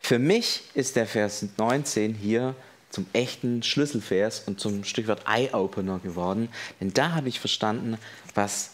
Für 0.00 0.18
mich 0.18 0.64
ist 0.74 0.96
der 0.96 1.06
Vers 1.06 1.46
19 1.56 2.14
hier 2.14 2.54
zum 2.90 3.06
echten 3.12 3.62
Schlüsselvers 3.62 4.42
und 4.46 4.60
zum 4.60 4.84
Stichwort 4.84 5.22
Eye-Opener 5.26 6.00
geworden, 6.00 6.48
denn 6.80 6.92
da 6.92 7.12
habe 7.12 7.28
ich 7.28 7.40
verstanden, 7.40 7.98
was 8.34 8.72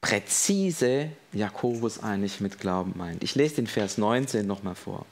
präzise 0.00 1.10
Jakobus 1.32 2.02
eigentlich 2.02 2.40
mit 2.40 2.60
Glauben 2.60 2.92
meint. 2.96 3.22
Ich 3.22 3.34
lese 3.34 3.56
den 3.56 3.66
Vers 3.66 3.98
19 3.98 4.46
nochmal 4.46 4.74
vor. 4.74 5.06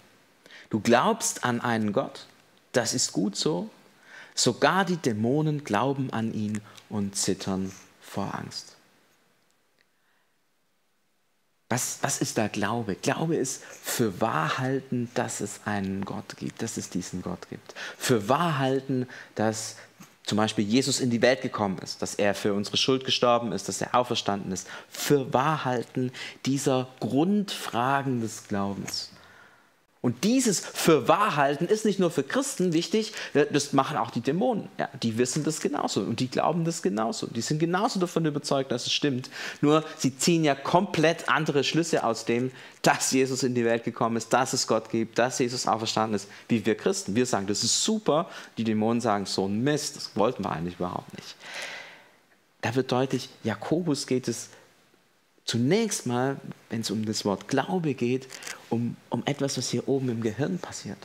Du 0.70 0.80
glaubst 0.80 1.44
an 1.44 1.60
einen 1.60 1.92
Gott, 1.92 2.26
das 2.72 2.94
ist 2.94 3.12
gut 3.12 3.36
so, 3.36 3.68
sogar 4.34 4.84
die 4.84 4.96
Dämonen 4.96 5.64
glauben 5.64 6.12
an 6.12 6.32
ihn 6.32 6.60
und 6.88 7.16
zittern 7.16 7.72
vor 8.00 8.34
Angst. 8.34 8.76
Was, 11.72 12.00
was 12.02 12.18
ist 12.18 12.36
da 12.36 12.48
Glaube? 12.48 12.96
Glaube 12.96 13.34
ist 13.34 13.62
für 13.64 14.20
wahrhalten, 14.20 15.08
dass 15.14 15.40
es 15.40 15.60
einen 15.64 16.04
Gott 16.04 16.36
gibt, 16.36 16.60
dass 16.60 16.76
es 16.76 16.90
diesen 16.90 17.22
Gott 17.22 17.48
gibt. 17.48 17.74
Für 17.96 18.28
wahrhalten, 18.28 19.08
dass 19.36 19.76
zum 20.22 20.36
Beispiel 20.36 20.66
Jesus 20.66 21.00
in 21.00 21.08
die 21.08 21.22
Welt 21.22 21.40
gekommen 21.40 21.78
ist, 21.78 22.02
dass 22.02 22.14
er 22.14 22.34
für 22.34 22.52
unsere 22.52 22.76
Schuld 22.76 23.06
gestorben 23.06 23.52
ist, 23.52 23.70
dass 23.70 23.80
er 23.80 23.94
auferstanden 23.94 24.52
ist. 24.52 24.68
Für 24.90 25.32
wahrhalten 25.32 26.12
dieser 26.44 26.88
Grundfragen 27.00 28.20
des 28.20 28.48
Glaubens. 28.48 29.10
Und 30.02 30.24
dieses 30.24 30.58
für 30.58 31.06
wahr 31.06 31.36
halten 31.36 31.66
ist 31.66 31.84
nicht 31.84 32.00
nur 32.00 32.10
für 32.10 32.24
Christen 32.24 32.72
wichtig, 32.72 33.12
das 33.34 33.72
machen 33.72 33.96
auch 33.96 34.10
die 34.10 34.20
Dämonen. 34.20 34.68
Ja, 34.76 34.88
die 35.00 35.16
wissen 35.16 35.44
das 35.44 35.60
genauso 35.60 36.00
und 36.00 36.18
die 36.18 36.28
glauben 36.28 36.64
das 36.64 36.82
genauso. 36.82 37.28
Die 37.28 37.40
sind 37.40 37.60
genauso 37.60 38.00
davon 38.00 38.26
überzeugt, 38.26 38.72
dass 38.72 38.86
es 38.86 38.92
stimmt. 38.92 39.30
Nur 39.60 39.84
sie 39.96 40.18
ziehen 40.18 40.42
ja 40.42 40.56
komplett 40.56 41.28
andere 41.28 41.62
Schlüsse 41.62 42.02
aus 42.02 42.24
dem, 42.24 42.50
dass 42.82 43.12
Jesus 43.12 43.44
in 43.44 43.54
die 43.54 43.64
Welt 43.64 43.84
gekommen 43.84 44.16
ist, 44.16 44.32
dass 44.32 44.52
es 44.52 44.66
Gott 44.66 44.90
gibt, 44.90 45.20
dass 45.20 45.38
Jesus 45.38 45.68
auferstanden 45.68 46.16
ist, 46.16 46.28
wie 46.48 46.66
wir 46.66 46.74
Christen. 46.74 47.14
Wir 47.14 47.24
sagen, 47.24 47.46
das 47.46 47.62
ist 47.62 47.84
super. 47.84 48.28
Die 48.58 48.64
Dämonen 48.64 49.00
sagen, 49.00 49.24
so 49.24 49.46
ein 49.46 49.62
Mist, 49.62 49.94
das 49.94 50.16
wollten 50.16 50.42
wir 50.42 50.50
eigentlich 50.50 50.80
überhaupt 50.80 51.16
nicht. 51.16 51.36
Da 52.60 52.74
wird 52.74 52.90
deutlich, 52.90 53.28
Jakobus 53.44 54.08
geht 54.08 54.26
es 54.26 54.48
zunächst 55.44 56.06
mal, 56.06 56.36
wenn 56.70 56.80
es 56.80 56.90
um 56.90 57.04
das 57.04 57.24
Wort 57.24 57.48
Glaube 57.48 57.94
geht, 57.94 58.28
um, 58.70 58.96
um 59.10 59.22
etwas, 59.26 59.58
was 59.58 59.70
hier 59.70 59.88
oben 59.88 60.08
im 60.08 60.22
Gehirn 60.22 60.58
passiert. 60.58 60.98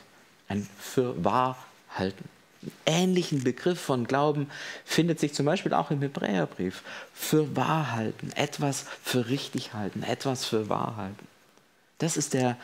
Ein 0.48 0.68
für 0.78 1.24
wahr 1.24 1.58
halten. 1.90 2.24
Einen 2.62 2.72
ähnlichen 2.86 3.44
Begriff 3.44 3.80
von 3.80 4.06
Glauben 4.06 4.50
findet 4.84 5.20
sich 5.20 5.32
zum 5.32 5.46
Beispiel 5.46 5.74
auch 5.74 5.90
im 5.90 6.00
Hebräerbrief. 6.00 6.82
Für 7.14 7.46
halten, 7.56 8.32
etwas 8.34 8.84
für 9.02 9.28
richtig 9.28 9.74
halten, 9.74 10.02
etwas 10.02 10.44
für 10.44 10.68
wahr 10.68 10.96
halten. 10.96 11.26
Das 11.98 12.16
ist 12.16 12.34
der, 12.34 12.56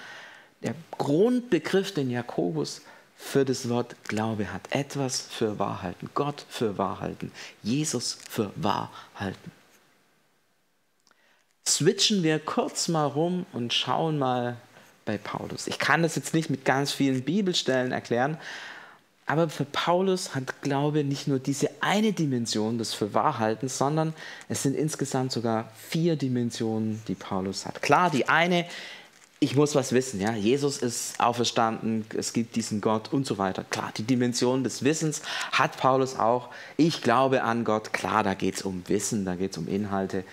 der 0.62 0.74
Grundbegriff, 0.98 1.92
den 1.92 2.10
Jakobus 2.10 2.82
für 3.16 3.44
das 3.44 3.68
Wort 3.68 3.94
Glaube 4.04 4.52
hat. 4.52 4.62
Etwas 4.70 5.20
für 5.20 5.58
wahr 5.58 5.82
halten, 5.82 6.10
Gott 6.14 6.44
für 6.48 6.76
wahr 6.78 7.00
halten, 7.00 7.30
Jesus 7.62 8.18
für 8.28 8.50
wahr 8.56 8.90
halten 9.14 9.52
switchen 11.66 12.22
wir 12.22 12.38
kurz 12.38 12.88
mal 12.88 13.06
rum 13.06 13.46
und 13.52 13.72
schauen 13.72 14.18
mal 14.18 14.56
bei 15.04 15.18
Paulus. 15.18 15.66
Ich 15.66 15.78
kann 15.78 16.02
das 16.02 16.16
jetzt 16.16 16.34
nicht 16.34 16.50
mit 16.50 16.64
ganz 16.64 16.92
vielen 16.92 17.22
Bibelstellen 17.22 17.92
erklären, 17.92 18.38
aber 19.26 19.48
für 19.48 19.64
Paulus 19.64 20.34
hat 20.34 20.60
Glaube 20.60 21.02
nicht 21.02 21.28
nur 21.28 21.38
diese 21.38 21.70
eine 21.80 22.12
Dimension 22.12 22.76
des 22.76 22.92
Fürwahrhaltens, 22.92 23.78
sondern 23.78 24.12
es 24.48 24.62
sind 24.62 24.76
insgesamt 24.76 25.32
sogar 25.32 25.70
vier 25.88 26.16
Dimensionen, 26.16 27.02
die 27.08 27.14
Paulus 27.14 27.64
hat. 27.64 27.80
Klar, 27.80 28.10
die 28.10 28.28
eine, 28.28 28.66
ich 29.40 29.56
muss 29.56 29.74
was 29.74 29.92
wissen, 29.92 30.20
ja, 30.20 30.34
Jesus 30.34 30.76
ist 30.76 31.18
auferstanden, 31.20 32.04
es 32.16 32.34
gibt 32.34 32.54
diesen 32.56 32.82
Gott 32.82 33.12
und 33.14 33.26
so 33.26 33.38
weiter. 33.38 33.64
Klar, 33.64 33.92
die 33.96 34.02
Dimension 34.02 34.62
des 34.62 34.84
Wissens 34.84 35.22
hat 35.52 35.78
Paulus 35.78 36.18
auch. 36.18 36.50
Ich 36.76 37.00
glaube 37.00 37.42
an 37.44 37.64
Gott, 37.64 37.94
klar, 37.94 38.22
da 38.22 38.34
geht 38.34 38.56
es 38.56 38.62
um 38.62 38.82
Wissen, 38.88 39.24
da 39.24 39.36
geht 39.36 39.52
es 39.52 39.58
um 39.58 39.68
Inhalte, 39.68 40.24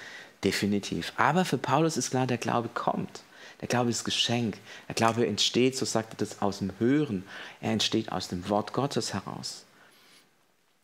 definitiv. 0.43 1.13
Aber 1.17 1.45
für 1.45 1.57
Paulus 1.57 1.97
ist 1.97 2.11
klar, 2.11 2.27
der 2.27 2.37
Glaube 2.37 2.69
kommt. 2.73 3.23
Der 3.61 3.67
Glaube 3.67 3.91
ist 3.91 4.03
Geschenk. 4.03 4.57
Der 4.87 4.95
Glaube 4.95 5.25
entsteht, 5.27 5.77
so 5.77 5.85
sagt 5.85 6.13
er 6.13 6.17
das, 6.17 6.41
aus 6.41 6.59
dem 6.59 6.71
Hören. 6.79 7.23
Er 7.61 7.71
entsteht 7.71 8.11
aus 8.11 8.27
dem 8.27 8.49
Wort 8.49 8.73
Gottes 8.73 9.13
heraus. 9.13 9.65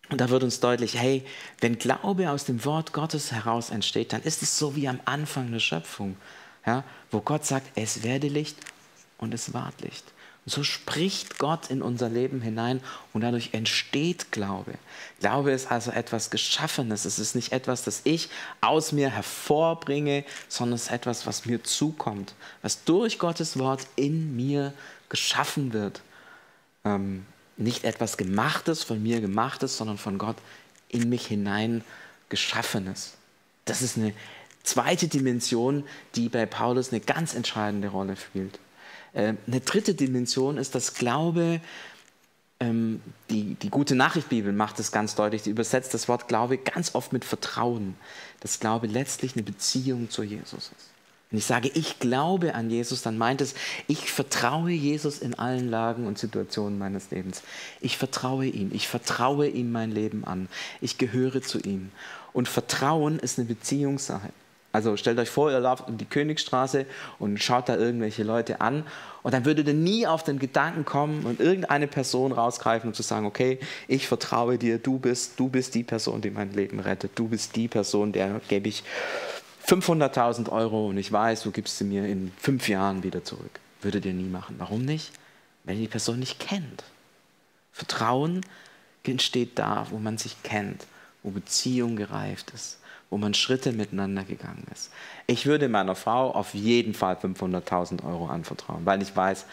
Und 0.09 0.21
da 0.21 0.29
wird 0.29 0.43
uns 0.43 0.59
deutlich, 0.59 0.97
hey, 0.97 1.25
wenn 1.59 1.79
Glaube 1.79 2.29
aus 2.31 2.45
dem 2.45 2.63
Wort 2.63 2.93
Gottes 2.93 3.31
heraus 3.31 3.71
entsteht, 3.71 4.13
dann 4.13 4.21
ist 4.21 4.41
es 4.41 4.57
so 4.57 4.75
wie 4.75 4.87
am 4.87 5.01
Anfang 5.05 5.51
der 5.51 5.59
Schöpfung, 5.59 6.15
ja, 6.65 6.83
wo 7.11 7.19
Gott 7.19 7.45
sagt, 7.45 7.71
es 7.75 8.03
werde 8.03 8.27
Licht 8.27 8.57
und 9.17 9.33
es 9.33 9.53
ward 9.53 9.81
Licht. 9.81 10.05
So 10.49 10.63
spricht 10.63 11.39
Gott 11.39 11.69
in 11.69 11.81
unser 11.81 12.07
Leben 12.07 12.39
hinein 12.41 12.81
und 13.11 13.19
dadurch 13.19 13.49
entsteht 13.51 14.31
Glaube. 14.31 14.75
Glaube 15.19 15.51
ist 15.51 15.69
also 15.69 15.91
etwas 15.91 16.29
Geschaffenes. 16.29 17.03
Es 17.03 17.19
ist 17.19 17.35
nicht 17.35 17.51
etwas, 17.51 17.83
das 17.83 18.01
ich 18.05 18.29
aus 18.61 18.93
mir 18.93 19.09
hervorbringe, 19.09 20.23
sondern 20.47 20.75
es 20.75 20.83
ist 20.83 20.91
etwas, 20.91 21.27
was 21.27 21.45
mir 21.45 21.65
zukommt, 21.65 22.33
was 22.61 22.85
durch 22.85 23.19
Gottes 23.19 23.59
Wort 23.59 23.85
in 23.97 24.37
mir 24.37 24.73
geschaffen 25.09 25.73
wird. 25.73 26.01
Ähm, 26.85 27.25
nicht 27.57 27.83
etwas 27.83 28.15
Gemachtes, 28.15 28.85
von 28.85 29.03
mir 29.03 29.19
Gemachtes, 29.19 29.75
sondern 29.75 29.97
von 29.97 30.17
Gott 30.17 30.37
in 30.87 31.09
mich 31.09 31.27
hinein 31.27 31.83
Geschaffenes. 32.29 33.15
Das 33.65 33.81
ist 33.81 33.97
eine 33.97 34.13
zweite 34.63 35.09
Dimension, 35.09 35.83
die 36.15 36.29
bei 36.29 36.45
Paulus 36.45 36.93
eine 36.93 37.01
ganz 37.01 37.35
entscheidende 37.35 37.89
Rolle 37.89 38.15
spielt. 38.15 38.59
Äh, 39.17 39.33
eine 39.47 39.61
dritte 39.61 39.95
Dimension 39.95 40.57
ist, 40.57 40.75
dass 40.75 40.93
Glaube, 40.93 41.59
ähm, 42.59 43.01
die, 43.31 43.55
die 43.55 43.69
gute 43.69 43.95
Nachricht 43.95 44.29
Bibel 44.29 44.53
macht 44.53 44.79
es 44.79 44.91
ganz 44.91 45.15
deutlich, 45.15 45.41
die 45.41 45.49
übersetzt 45.49 45.93
das 45.95 46.07
Wort 46.07 46.27
Glaube 46.27 46.59
ganz 46.59 46.93
oft 46.93 47.13
mit 47.13 47.25
Vertrauen, 47.25 47.95
dass 48.41 48.59
Glaube 48.59 48.85
letztlich 48.85 49.33
eine 49.33 49.41
Beziehung 49.41 50.11
zu 50.11 50.21
Jesus 50.21 50.71
ist. 50.77 50.89
Wenn 51.31 51.39
ich 51.39 51.45
sage, 51.45 51.69
ich 51.73 51.99
glaube 51.99 52.53
an 52.53 52.69
Jesus, 52.69 53.01
dann 53.01 53.17
meint 53.17 53.41
es, 53.41 53.55
ich 53.87 54.11
vertraue 54.11 54.71
Jesus 54.71 55.17
in 55.17 55.33
allen 55.33 55.67
Lagen 55.67 56.05
und 56.05 56.19
Situationen 56.19 56.77
meines 56.77 57.09
Lebens. 57.09 57.41
Ich 57.81 57.97
vertraue 57.97 58.45
ihm, 58.45 58.69
ich 58.71 58.87
vertraue 58.87 59.47
ihm 59.47 59.71
mein 59.71 59.91
Leben 59.91 60.25
an, 60.25 60.47
ich 60.79 60.97
gehöre 60.99 61.41
zu 61.41 61.59
ihm. 61.59 61.91
Und 62.33 62.47
Vertrauen 62.47 63.17
ist 63.19 63.39
eine 63.39 63.47
Beziehungssache. 63.47 64.29
Also 64.77 64.95
stellt 64.95 65.17
euch 65.17 65.31
vor, 65.31 65.49
ihr 65.49 65.59
lauft 65.59 65.87
um 65.87 65.97
die 65.97 66.05
Königstraße 66.05 66.85
und 67.17 67.41
schaut 67.41 67.67
da 67.67 67.75
irgendwelche 67.75 68.21
Leute 68.21 68.61
an 68.61 68.83
und 69.23 69.33
dann 69.33 69.43
würdet 69.43 69.65
ihr 69.67 69.73
nie 69.73 70.05
auf 70.05 70.23
den 70.23 70.37
Gedanken 70.37 70.85
kommen 70.85 71.25
und 71.25 71.39
irgendeine 71.39 71.87
Person 71.87 72.31
rausgreifen 72.31 72.89
und 72.89 72.93
zu 72.93 73.01
sagen, 73.01 73.25
okay, 73.25 73.57
ich 73.87 74.07
vertraue 74.07 74.59
dir, 74.59 74.77
du 74.77 74.99
bist, 74.99 75.39
du 75.39 75.49
bist 75.49 75.73
die 75.73 75.81
Person, 75.81 76.21
die 76.21 76.29
mein 76.29 76.53
Leben 76.53 76.79
rettet, 76.79 77.13
du 77.15 77.27
bist 77.27 77.55
die 77.55 77.67
Person, 77.67 78.11
der 78.11 78.39
gebe 78.49 78.69
ich 78.69 78.83
500.000 79.65 80.51
Euro 80.51 80.89
und 80.89 80.99
ich 80.99 81.11
weiß, 81.11 81.41
du 81.41 81.49
gibst 81.49 81.79
sie 81.79 81.83
mir 81.83 82.05
in 82.05 82.31
fünf 82.37 82.69
Jahren 82.69 83.01
wieder 83.01 83.23
zurück. 83.23 83.59
Würdet 83.81 84.05
ihr 84.05 84.13
nie 84.13 84.29
machen. 84.29 84.57
Warum 84.59 84.85
nicht? 84.85 85.11
Wenn 85.63 85.77
ihr 85.77 85.85
die 85.85 85.87
Person 85.87 86.19
nicht 86.19 86.39
kennt. 86.39 86.83
Vertrauen 87.71 88.41
entsteht 89.03 89.57
da, 89.57 89.87
wo 89.89 89.97
man 89.97 90.19
sich 90.19 90.43
kennt, 90.43 90.85
wo 91.23 91.31
Beziehung 91.31 91.95
gereift 91.95 92.51
ist 92.53 92.77
wo 93.09 93.17
man 93.17 93.33
Schritte 93.33 93.71
miteinander 93.71 94.23
gegangen 94.23 94.65
ist. 94.73 94.91
Ich 95.27 95.45
würde 95.45 95.69
meiner 95.69 95.95
Frau 95.95 96.31
auf 96.31 96.53
jeden 96.53 96.93
Fall 96.93 97.15
500.000 97.15 98.03
Euro 98.05 98.27
anvertrauen, 98.27 98.85
weil 98.85 99.01
ich 99.01 99.15
weiß, 99.15 99.45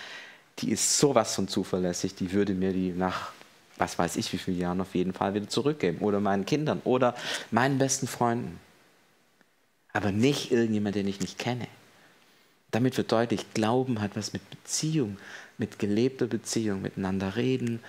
die 0.59 0.71
ist 0.71 0.99
sowas 0.99 1.35
von 1.35 1.49
zuverlässig, 1.49 2.15
die 2.15 2.33
würde 2.33 2.55
mir 2.55 2.73
die 2.73 2.91
nach, 2.91 3.33
was 3.77 3.99
weiß 3.99 4.17
ich, 4.17 4.33
wie 4.33 4.39
vielen 4.39 4.59
Jahren 4.59 4.81
auf 4.81 4.95
jeden 4.95 5.13
Fall 5.13 5.35
wieder 5.35 5.49
zurückgeben. 5.49 5.99
Oder 5.99 6.21
meinen 6.21 6.47
Kindern 6.47 6.81
oder 6.85 7.15
meinen 7.51 7.79
besten 7.79 8.07
Freunden. 8.07 8.61
Aber 9.93 10.13
nicht 10.13 10.51
irgendjemand, 10.51 10.97
den 10.97 11.09
ich 11.09 11.21
nicht 11.21 11.39
kenne. 11.39 11.67
Damit 12.71 12.97
wird 12.97 13.13
deutlich, 13.13 13.55
Glauben 13.55 14.01
hat 14.01 14.17
was 14.17 14.33
mit 14.33 14.49
Beziehung, 14.51 15.17
mit 15.59 15.79
gelebter 15.79 16.27
Beziehung, 16.27 16.83
miteinander 16.83 17.37
reden, 17.37 17.81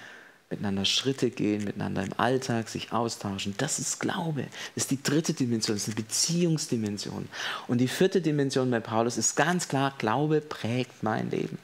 miteinander 0.55 0.85
Schritte 0.85 1.29
gehen, 1.29 1.63
miteinander 1.63 2.03
im 2.03 2.13
Alltag 2.17 2.69
sich 2.69 2.91
austauschen. 2.91 3.53
Das 3.57 3.79
ist 3.79 4.00
Glaube. 4.00 4.43
Das 4.74 4.85
ist 4.85 4.91
die 4.91 5.03
dritte 5.03 5.33
Dimension, 5.33 5.75
das 5.75 5.88
ist 5.88 5.95
eine 5.95 6.03
Beziehungsdimension. 6.03 7.27
Und 7.67 7.79
die 7.79 7.88
vierte 7.88 8.21
Dimension 8.21 8.71
bei 8.71 8.79
Paulus 8.79 9.17
ist 9.17 9.35
ganz 9.35 9.67
klar, 9.67 9.93
Glaube 9.97 10.41
prägt 10.41 11.03
mein 11.03 11.29
Leben. 11.29 11.57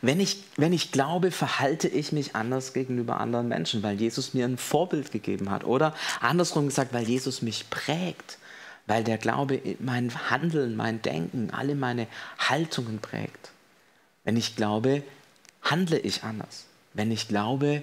Wenn 0.00 0.20
ich, 0.20 0.44
wenn 0.56 0.72
ich 0.72 0.92
glaube, 0.92 1.30
verhalte 1.30 1.88
ich 1.88 2.12
mich 2.12 2.36
anders 2.36 2.72
gegenüber 2.72 3.20
anderen 3.20 3.48
Menschen, 3.48 3.82
weil 3.82 4.00
Jesus 4.00 4.34
mir 4.34 4.44
ein 4.44 4.58
Vorbild 4.58 5.10
gegeben 5.10 5.50
hat. 5.50 5.64
Oder 5.64 5.94
andersrum 6.20 6.68
gesagt, 6.68 6.92
weil 6.92 7.08
Jesus 7.08 7.42
mich 7.42 7.68
prägt, 7.68 8.38
weil 8.86 9.04
der 9.04 9.18
Glaube 9.18 9.60
mein 9.80 10.30
Handeln, 10.30 10.76
mein 10.76 11.02
Denken, 11.02 11.50
alle 11.50 11.74
meine 11.74 12.06
Haltungen 12.38 13.00
prägt. 13.00 13.50
Wenn 14.24 14.36
ich 14.36 14.56
glaube, 14.56 15.02
handle 15.62 15.98
ich 15.98 16.22
anders. 16.22 16.66
Wenn 16.94 17.10
ich 17.10 17.28
glaube, 17.28 17.82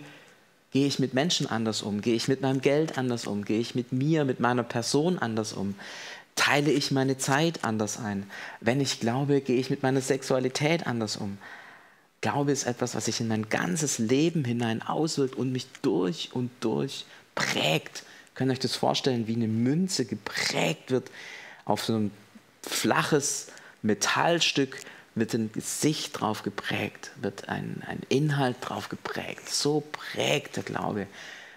gehe 0.72 0.88
ich 0.88 1.00
mit 1.00 1.14
Menschen 1.14 1.48
anders 1.48 1.82
um, 1.82 2.02
gehe 2.02 2.16
ich 2.16 2.28
mit 2.28 2.42
meinem 2.42 2.62
Geld 2.62 2.98
anders 2.98 3.28
um, 3.28 3.46
gehe 3.46 3.60
ich 3.60 3.76
mit 3.76 3.92
mir, 3.92 4.26
mit 4.26 4.40
meiner 4.40 4.64
Person 4.64 5.18
anders 5.18 5.54
um, 5.54 5.76
teile 6.36 6.72
ich 6.72 6.92
meine 6.92 7.18
Zeit 7.18 7.64
anders 7.64 7.98
ein. 7.98 8.30
Wenn 8.60 8.82
ich 8.82 9.00
glaube, 9.00 9.42
gehe 9.42 9.60
ich 9.60 9.70
mit 9.70 9.84
meiner 9.84 10.02
Sexualität 10.02 10.86
anders 10.86 11.18
um. 11.18 11.38
Glaube 12.22 12.52
ist 12.52 12.66
etwas, 12.66 12.96
was 12.96 13.06
sich 13.06 13.22
in 13.22 13.28
mein 13.28 13.50
ganzes 13.50 14.00
Leben 14.00 14.44
hinein 14.44 14.82
auswirkt 14.82 15.36
und 15.36 15.52
mich 15.52 15.68
durch 15.82 16.32
und 16.34 16.52
durch 16.60 17.06
prägt. 17.36 18.04
Könnt 18.34 18.50
ihr 18.50 18.54
euch 18.54 18.60
das 18.60 18.76
vorstellen, 18.76 19.28
wie 19.28 19.36
eine 19.36 19.48
Münze 19.48 20.06
geprägt 20.06 20.92
wird 20.92 21.10
auf 21.64 21.86
so 21.86 21.96
ein 21.96 22.12
flaches 22.62 23.48
Metallstück, 23.82 24.78
wird 25.16 25.34
ein 25.34 25.52
Gesicht 25.52 26.20
drauf 26.20 26.44
geprägt, 26.44 27.12
wird 27.22 27.50
ein, 27.50 27.82
ein 27.88 28.02
Inhalt 28.10 28.58
drauf 28.62 28.90
geprägt. 28.90 29.50
So 29.50 29.82
prägt 29.92 30.58
der 30.58 30.64
Glaube 30.64 31.08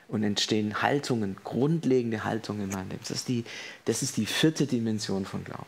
und 0.07 0.23
entstehen 0.23 0.81
Haltungen, 0.81 1.37
grundlegende 1.44 2.25
Haltungen 2.25 2.62
in 2.62 2.71
meinem 2.71 2.90
Leben. 2.90 3.01
Das 3.03 3.11
ist 3.11 3.29
die, 3.29 3.44
das 3.85 4.03
ist 4.03 4.16
die 4.16 4.27
vierte 4.27 4.66
Dimension 4.66 5.27
von 5.27 5.44
Glauben. 5.44 5.66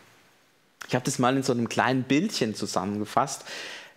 Ich 0.88 0.94
habe 0.94 1.05
das 1.05 1.18
mal 1.18 1.37
in 1.37 1.42
so 1.42 1.53
einem 1.53 1.68
kleinen 1.68 2.05
Bildchen 2.05 2.55
zusammengefasst. 2.55 3.44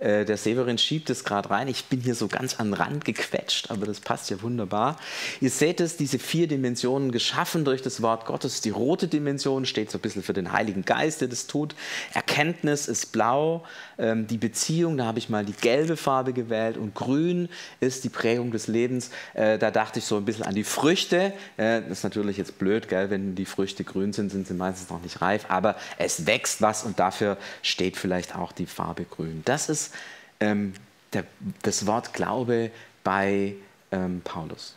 Äh, 0.03 0.25
der 0.25 0.35
Severin 0.35 0.77
schiebt 0.77 1.09
es 1.09 1.23
gerade 1.23 1.49
rein. 1.49 1.69
Ich 1.69 1.85
bin 1.85 2.01
hier 2.01 2.13
so 2.13 2.27
ganz 2.27 2.59
an 2.59 2.67
den 2.67 2.73
Rand 2.73 3.05
gequetscht, 3.05 3.71
aber 3.71 3.85
das 3.85 4.01
passt 4.01 4.29
ja 4.29 4.41
wunderbar. 4.41 4.97
Ihr 5.39 5.49
seht 5.49 5.79
es, 5.79 5.95
diese 5.95 6.19
vier 6.19 6.47
Dimensionen 6.47 7.11
geschaffen 7.11 7.63
durch 7.63 7.81
das 7.81 8.01
Wort 8.01 8.25
Gottes. 8.25 8.59
Die 8.59 8.69
rote 8.69 9.07
Dimension 9.07 9.65
steht 9.65 9.91
so 9.91 9.97
ein 9.97 10.01
bisschen 10.01 10.21
für 10.21 10.33
den 10.33 10.51
Heiligen 10.51 10.83
Geist, 10.83 11.21
der 11.21 11.29
das 11.29 11.47
tut. 11.47 11.73
Erkenntnis 12.13 12.89
ist 12.89 13.13
blau. 13.13 13.63
Ähm, 13.97 14.27
die 14.27 14.37
Beziehung, 14.37 14.97
da 14.97 15.05
habe 15.05 15.19
ich 15.19 15.29
mal 15.29 15.45
die 15.45 15.53
gelbe 15.53 15.95
Farbe 15.95 16.33
gewählt. 16.33 16.77
Und 16.77 16.95
grün 16.95 17.47
ist 17.79 18.03
die 18.03 18.09
Prägung 18.09 18.51
des 18.51 18.67
Lebens. 18.67 19.09
Äh, 19.35 19.57
da 19.57 19.71
dachte 19.71 19.99
ich 19.99 20.05
so 20.05 20.17
ein 20.17 20.25
bisschen 20.25 20.43
an 20.43 20.55
die 20.55 20.65
Früchte. 20.65 21.31
Äh, 21.55 21.81
das 21.81 21.99
ist 21.99 22.03
natürlich 22.03 22.35
jetzt 22.35 22.59
blöd, 22.59 22.89
gell? 22.89 23.09
wenn 23.09 23.35
die 23.35 23.45
Früchte 23.45 23.85
grün 23.85 24.11
sind, 24.11 24.31
sind 24.31 24.47
sie 24.47 24.53
meistens 24.53 24.89
noch 24.89 25.01
nicht 25.01 25.21
reif. 25.21 25.45
Aber 25.47 25.77
es 25.97 26.25
wächst 26.25 26.61
was 26.61 26.83
und 26.83 26.99
dafür 26.99 27.37
steht 27.61 27.95
vielleicht 27.95 28.35
auch 28.35 28.51
die 28.51 28.65
Farbe 28.65 29.05
grün. 29.05 29.43
Das 29.45 29.69
ist 29.69 29.92
ähm, 30.39 30.73
der, 31.13 31.25
das 31.61 31.85
Wort 31.85 32.13
Glaube 32.13 32.71
bei 33.03 33.55
ähm, 33.91 34.21
Paulus. 34.23 34.75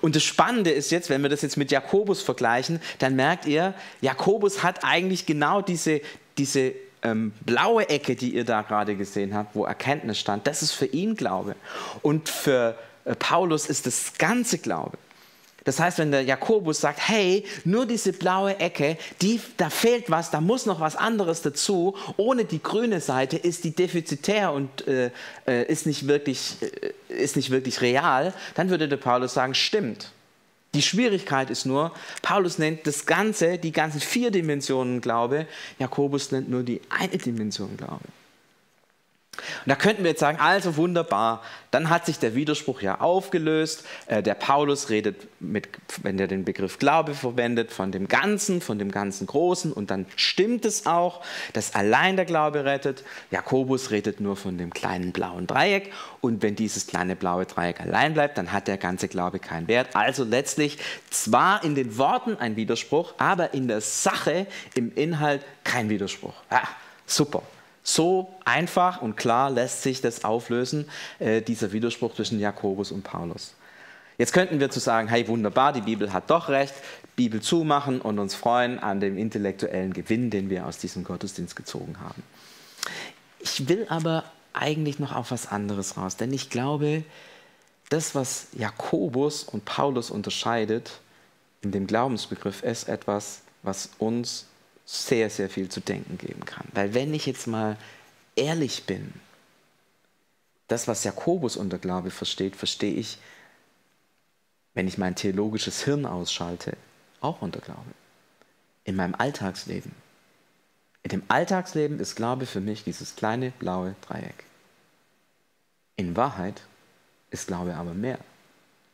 Und 0.00 0.14
das 0.14 0.22
Spannende 0.22 0.70
ist 0.70 0.90
jetzt, 0.90 1.10
wenn 1.10 1.22
wir 1.22 1.28
das 1.28 1.42
jetzt 1.42 1.56
mit 1.56 1.70
Jakobus 1.72 2.22
vergleichen, 2.22 2.80
dann 2.98 3.16
merkt 3.16 3.46
ihr, 3.46 3.74
Jakobus 4.00 4.62
hat 4.62 4.84
eigentlich 4.84 5.26
genau 5.26 5.62
diese, 5.62 6.00
diese 6.38 6.72
ähm, 7.02 7.32
blaue 7.44 7.88
Ecke, 7.88 8.14
die 8.14 8.34
ihr 8.34 8.44
da 8.44 8.62
gerade 8.62 8.96
gesehen 8.96 9.34
habt, 9.34 9.54
wo 9.56 9.64
Erkenntnis 9.64 10.18
stand, 10.18 10.46
das 10.46 10.62
ist 10.62 10.72
für 10.72 10.86
ihn 10.86 11.16
Glaube. 11.16 11.56
Und 12.02 12.28
für 12.28 12.78
äh, 13.04 13.14
Paulus 13.16 13.66
ist 13.66 13.86
das 13.86 14.14
ganze 14.16 14.58
Glaube. 14.58 14.96
Das 15.64 15.80
heißt, 15.80 15.98
wenn 15.98 16.10
der 16.10 16.22
Jakobus 16.22 16.80
sagt, 16.80 17.00
hey, 17.08 17.44
nur 17.64 17.86
diese 17.86 18.12
blaue 18.12 18.58
Ecke, 18.60 18.98
die, 19.22 19.40
da 19.56 19.70
fehlt 19.70 20.10
was, 20.10 20.30
da 20.30 20.40
muss 20.40 20.66
noch 20.66 20.80
was 20.80 20.94
anderes 20.94 21.40
dazu, 21.40 21.96
ohne 22.18 22.44
die 22.44 22.62
grüne 22.62 23.00
Seite 23.00 23.38
ist 23.38 23.64
die 23.64 23.74
defizitär 23.74 24.52
und 24.52 24.86
äh, 24.86 25.10
äh, 25.46 25.64
ist, 25.64 25.86
nicht 25.86 26.06
wirklich, 26.06 26.56
äh, 26.60 26.92
ist 27.22 27.36
nicht 27.36 27.50
wirklich 27.50 27.80
real, 27.80 28.34
dann 28.54 28.68
würde 28.68 28.88
der 28.88 28.98
Paulus 28.98 29.34
sagen, 29.34 29.54
stimmt. 29.54 30.12
Die 30.74 30.82
Schwierigkeit 30.82 31.50
ist 31.50 31.66
nur, 31.66 31.92
Paulus 32.20 32.58
nennt 32.58 32.86
das 32.86 33.06
Ganze, 33.06 33.58
die 33.58 33.72
ganzen 33.72 34.00
vier 34.00 34.30
Dimensionen 34.30 35.00
Glaube, 35.00 35.46
Jakobus 35.78 36.32
nennt 36.32 36.50
nur 36.50 36.62
die 36.62 36.80
eine 36.90 37.16
Dimension 37.16 37.76
Glaube. 37.76 38.04
Und 39.64 39.70
da 39.70 39.76
könnten 39.76 40.02
wir 40.02 40.10
jetzt 40.10 40.20
sagen, 40.20 40.38
also 40.40 40.76
wunderbar, 40.76 41.42
dann 41.70 41.90
hat 41.90 42.06
sich 42.06 42.20
der 42.20 42.34
Widerspruch 42.34 42.82
ja 42.82 43.00
aufgelöst. 43.00 43.84
Äh, 44.06 44.22
der 44.22 44.34
Paulus 44.34 44.90
redet, 44.90 45.26
mit, 45.40 45.68
wenn 46.02 46.18
er 46.18 46.28
den 46.28 46.44
Begriff 46.44 46.78
Glaube 46.78 47.14
verwendet, 47.14 47.72
von 47.72 47.90
dem 47.90 48.06
Ganzen, 48.06 48.60
von 48.60 48.78
dem 48.78 48.90
ganzen 48.90 49.26
Großen 49.26 49.72
und 49.72 49.90
dann 49.90 50.06
stimmt 50.14 50.64
es 50.64 50.86
auch, 50.86 51.22
dass 51.52 51.74
allein 51.74 52.16
der 52.16 52.26
Glaube 52.26 52.64
rettet. 52.64 53.02
Jakobus 53.30 53.90
redet 53.90 54.20
nur 54.20 54.36
von 54.36 54.56
dem 54.56 54.72
kleinen 54.72 55.12
blauen 55.12 55.46
Dreieck 55.46 55.92
und 56.20 56.42
wenn 56.42 56.54
dieses 56.54 56.86
kleine 56.86 57.16
blaue 57.16 57.44
Dreieck 57.44 57.80
allein 57.80 58.14
bleibt, 58.14 58.38
dann 58.38 58.52
hat 58.52 58.68
der 58.68 58.78
ganze 58.78 59.08
Glaube 59.08 59.40
keinen 59.40 59.66
Wert. 59.66 59.94
Also 59.94 60.24
letztlich 60.24 60.78
zwar 61.10 61.64
in 61.64 61.74
den 61.74 61.98
Worten 61.98 62.36
ein 62.36 62.56
Widerspruch, 62.56 63.14
aber 63.18 63.52
in 63.52 63.68
der 63.68 63.80
Sache, 63.80 64.46
im 64.74 64.94
Inhalt 64.94 65.42
kein 65.64 65.88
Widerspruch. 65.88 66.34
Ah, 66.50 66.68
super. 67.06 67.42
So 67.86 68.34
einfach 68.46 69.02
und 69.02 69.16
klar 69.16 69.50
lässt 69.50 69.82
sich 69.82 70.00
das 70.00 70.24
auflösen, 70.24 70.88
äh, 71.18 71.42
dieser 71.42 71.70
Widerspruch 71.70 72.14
zwischen 72.14 72.40
Jakobus 72.40 72.90
und 72.90 73.04
Paulus. 73.04 73.54
Jetzt 74.16 74.32
könnten 74.32 74.58
wir 74.58 74.70
zu 74.70 74.80
sagen, 74.80 75.08
hey 75.08 75.28
wunderbar, 75.28 75.72
die 75.74 75.82
Bibel 75.82 76.12
hat 76.12 76.30
doch 76.30 76.48
recht, 76.48 76.74
Bibel 77.14 77.42
zumachen 77.42 78.00
und 78.00 78.18
uns 78.18 78.34
freuen 78.34 78.78
an 78.78 79.00
dem 79.00 79.18
intellektuellen 79.18 79.92
Gewinn, 79.92 80.30
den 80.30 80.48
wir 80.48 80.66
aus 80.66 80.78
diesem 80.78 81.04
Gottesdienst 81.04 81.56
gezogen 81.56 81.96
haben. 82.00 82.22
Ich 83.40 83.68
will 83.68 83.86
aber 83.90 84.24
eigentlich 84.54 84.98
noch 84.98 85.14
auf 85.14 85.30
was 85.30 85.48
anderes 85.48 85.98
raus, 85.98 86.16
denn 86.16 86.32
ich 86.32 86.48
glaube, 86.48 87.04
das, 87.90 88.14
was 88.14 88.46
Jakobus 88.54 89.44
und 89.44 89.66
Paulus 89.66 90.10
unterscheidet 90.10 91.00
in 91.60 91.70
dem 91.70 91.86
Glaubensbegriff, 91.86 92.62
ist 92.62 92.88
etwas, 92.88 93.42
was 93.62 93.90
uns 93.98 94.46
sehr, 94.84 95.30
sehr 95.30 95.48
viel 95.48 95.68
zu 95.68 95.80
denken 95.80 96.18
geben 96.18 96.44
kann. 96.44 96.66
Weil 96.72 96.94
wenn 96.94 97.14
ich 97.14 97.26
jetzt 97.26 97.46
mal 97.46 97.76
ehrlich 98.36 98.84
bin, 98.84 99.12
das, 100.68 100.88
was 100.88 101.04
Jakobus 101.04 101.56
unter 101.56 101.78
Glaube 101.78 102.10
versteht, 102.10 102.56
verstehe 102.56 102.94
ich, 102.94 103.18
wenn 104.74 104.88
ich 104.88 104.98
mein 104.98 105.14
theologisches 105.14 105.84
Hirn 105.84 106.06
ausschalte, 106.06 106.76
auch 107.20 107.42
unter 107.42 107.60
Glaube. 107.60 107.90
In 108.84 108.96
meinem 108.96 109.14
Alltagsleben. 109.14 109.92
In 111.02 111.10
dem 111.10 111.22
Alltagsleben 111.28 112.00
ist 112.00 112.16
Glaube 112.16 112.46
für 112.46 112.60
mich 112.60 112.84
dieses 112.84 113.14
kleine 113.16 113.52
blaue 113.58 113.94
Dreieck. 114.06 114.44
In 115.96 116.16
Wahrheit 116.16 116.62
ist 117.30 117.46
Glaube 117.46 117.76
aber 117.76 117.94
mehr. 117.94 118.18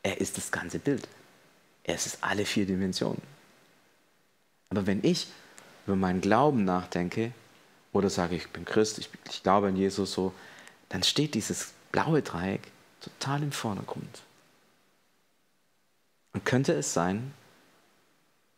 Er 0.03 0.21
ist 0.21 0.37
das 0.37 0.51
ganze 0.51 0.79
Bild. 0.79 1.07
Er 1.85 1.95
ist 1.95 2.19
alle 2.21 2.45
vier 2.45 2.67
Dimensionen. 2.67 3.23
Aber 4.71 4.87
wenn 4.87 5.03
ich 5.03 5.29
über 5.87 5.97
meinen 5.97 6.21
Glauben 6.21 6.65
nachdenke 6.65 7.33
oder 7.93 8.11
sage, 8.11 8.37
ich 8.37 8.49
bin 8.49 8.65
Christ, 8.65 8.99
ich, 8.99 9.09
ich 9.29 9.43
glaube 9.43 9.69
an 9.69 9.77
Jesus 9.77 10.13
so, 10.13 10.33
dann 10.89 11.03
steht 11.03 11.35
dieses 11.35 11.73
blaue 11.93 12.23
Dreieck 12.23 12.63
total 13.01 13.43
im 13.43 13.53
Vordergrund. 13.53 14.23
Und 16.33 16.45
könnte 16.45 16.73
es 16.73 16.93
sein, 16.93 17.33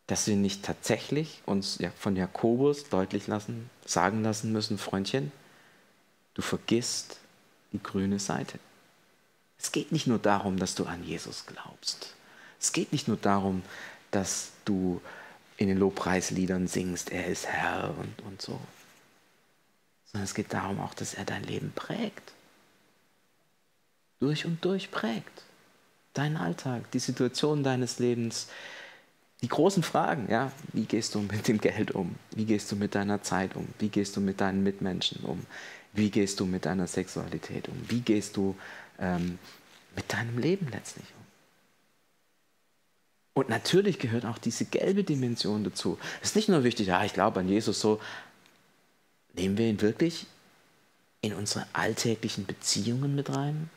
dass 0.07 0.27
wir 0.27 0.35
nicht 0.35 0.63
tatsächlich 0.63 1.41
uns 1.45 1.79
von 1.97 2.15
Jakobus 2.15 2.89
deutlich 2.89 3.27
lassen, 3.27 3.69
sagen 3.85 4.21
lassen 4.23 4.51
müssen, 4.51 4.77
Freundchen, 4.77 5.31
du 6.33 6.41
vergisst 6.41 7.17
die 7.71 7.81
grüne 7.81 8.19
Seite. 8.19 8.59
Es 9.57 9.71
geht 9.71 9.91
nicht 9.91 10.07
nur 10.07 10.19
darum, 10.19 10.57
dass 10.57 10.75
du 10.75 10.85
an 10.85 11.03
Jesus 11.03 11.45
glaubst. 11.45 12.13
Es 12.59 12.73
geht 12.73 12.91
nicht 12.91 13.07
nur 13.07 13.17
darum, 13.17 13.63
dass 14.11 14.51
du 14.65 15.01
in 15.57 15.67
den 15.67 15.77
Lobpreisliedern 15.77 16.67
singst, 16.67 17.11
er 17.11 17.27
ist 17.27 17.47
Herr 17.47 17.93
und, 17.97 18.25
und 18.25 18.41
so. 18.41 18.59
Sondern 20.05 20.25
es 20.25 20.33
geht 20.33 20.53
darum 20.53 20.79
auch, 20.79 20.93
dass 20.93 21.13
er 21.13 21.25
dein 21.25 21.43
Leben 21.43 21.71
prägt. 21.75 22.33
Durch 24.19 24.45
und 24.45 24.63
durch 24.63 24.91
prägt. 24.91 25.43
Deinen 26.13 26.37
Alltag, 26.37 26.91
die 26.91 26.99
Situation 26.99 27.63
deines 27.63 27.99
Lebens, 27.99 28.47
die 29.41 29.49
großen 29.49 29.83
Fragen, 29.83 30.27
ja, 30.31 30.51
wie 30.71 30.85
gehst 30.85 31.15
du 31.15 31.19
mit 31.19 31.47
dem 31.47 31.59
Geld 31.59 31.91
um? 31.91 32.15
Wie 32.31 32.45
gehst 32.45 32.71
du 32.71 32.77
mit 32.77 32.95
deiner 32.95 33.21
Zeit 33.23 33.55
um? 33.55 33.67
Wie 33.79 33.89
gehst 33.89 34.15
du 34.15 34.21
mit 34.21 34.39
deinen 34.39 34.63
Mitmenschen 34.63 35.23
um? 35.25 35.45
Wie 35.91 36.09
gehst 36.09 36.39
du 36.39 36.45
mit 36.45 36.65
deiner 36.65 36.87
Sexualität 36.87 37.67
um? 37.67 37.75
Wie 37.89 37.99
gehst 37.99 38.37
du 38.37 38.55
ähm, 38.99 39.37
mit 39.95 40.11
deinem 40.13 40.37
Leben 40.37 40.69
letztlich 40.71 41.05
um? 41.17 41.22
Und 43.33 43.49
natürlich 43.49 43.97
gehört 43.97 44.25
auch 44.25 44.37
diese 44.37 44.65
gelbe 44.65 45.03
Dimension 45.03 45.63
dazu. 45.63 45.97
Es 46.21 46.29
ist 46.29 46.35
nicht 46.35 46.49
nur 46.49 46.63
wichtig, 46.63 46.87
ja, 46.87 47.03
ich 47.03 47.13
glaube 47.13 47.39
an 47.39 47.49
Jesus 47.49 47.79
so. 47.79 47.99
Nehmen 49.33 49.57
wir 49.57 49.67
ihn 49.67 49.81
wirklich 49.81 50.27
in 51.21 51.33
unsere 51.33 51.65
alltäglichen 51.73 52.45
Beziehungen 52.45 53.15
mit 53.15 53.35
rein? 53.35 53.69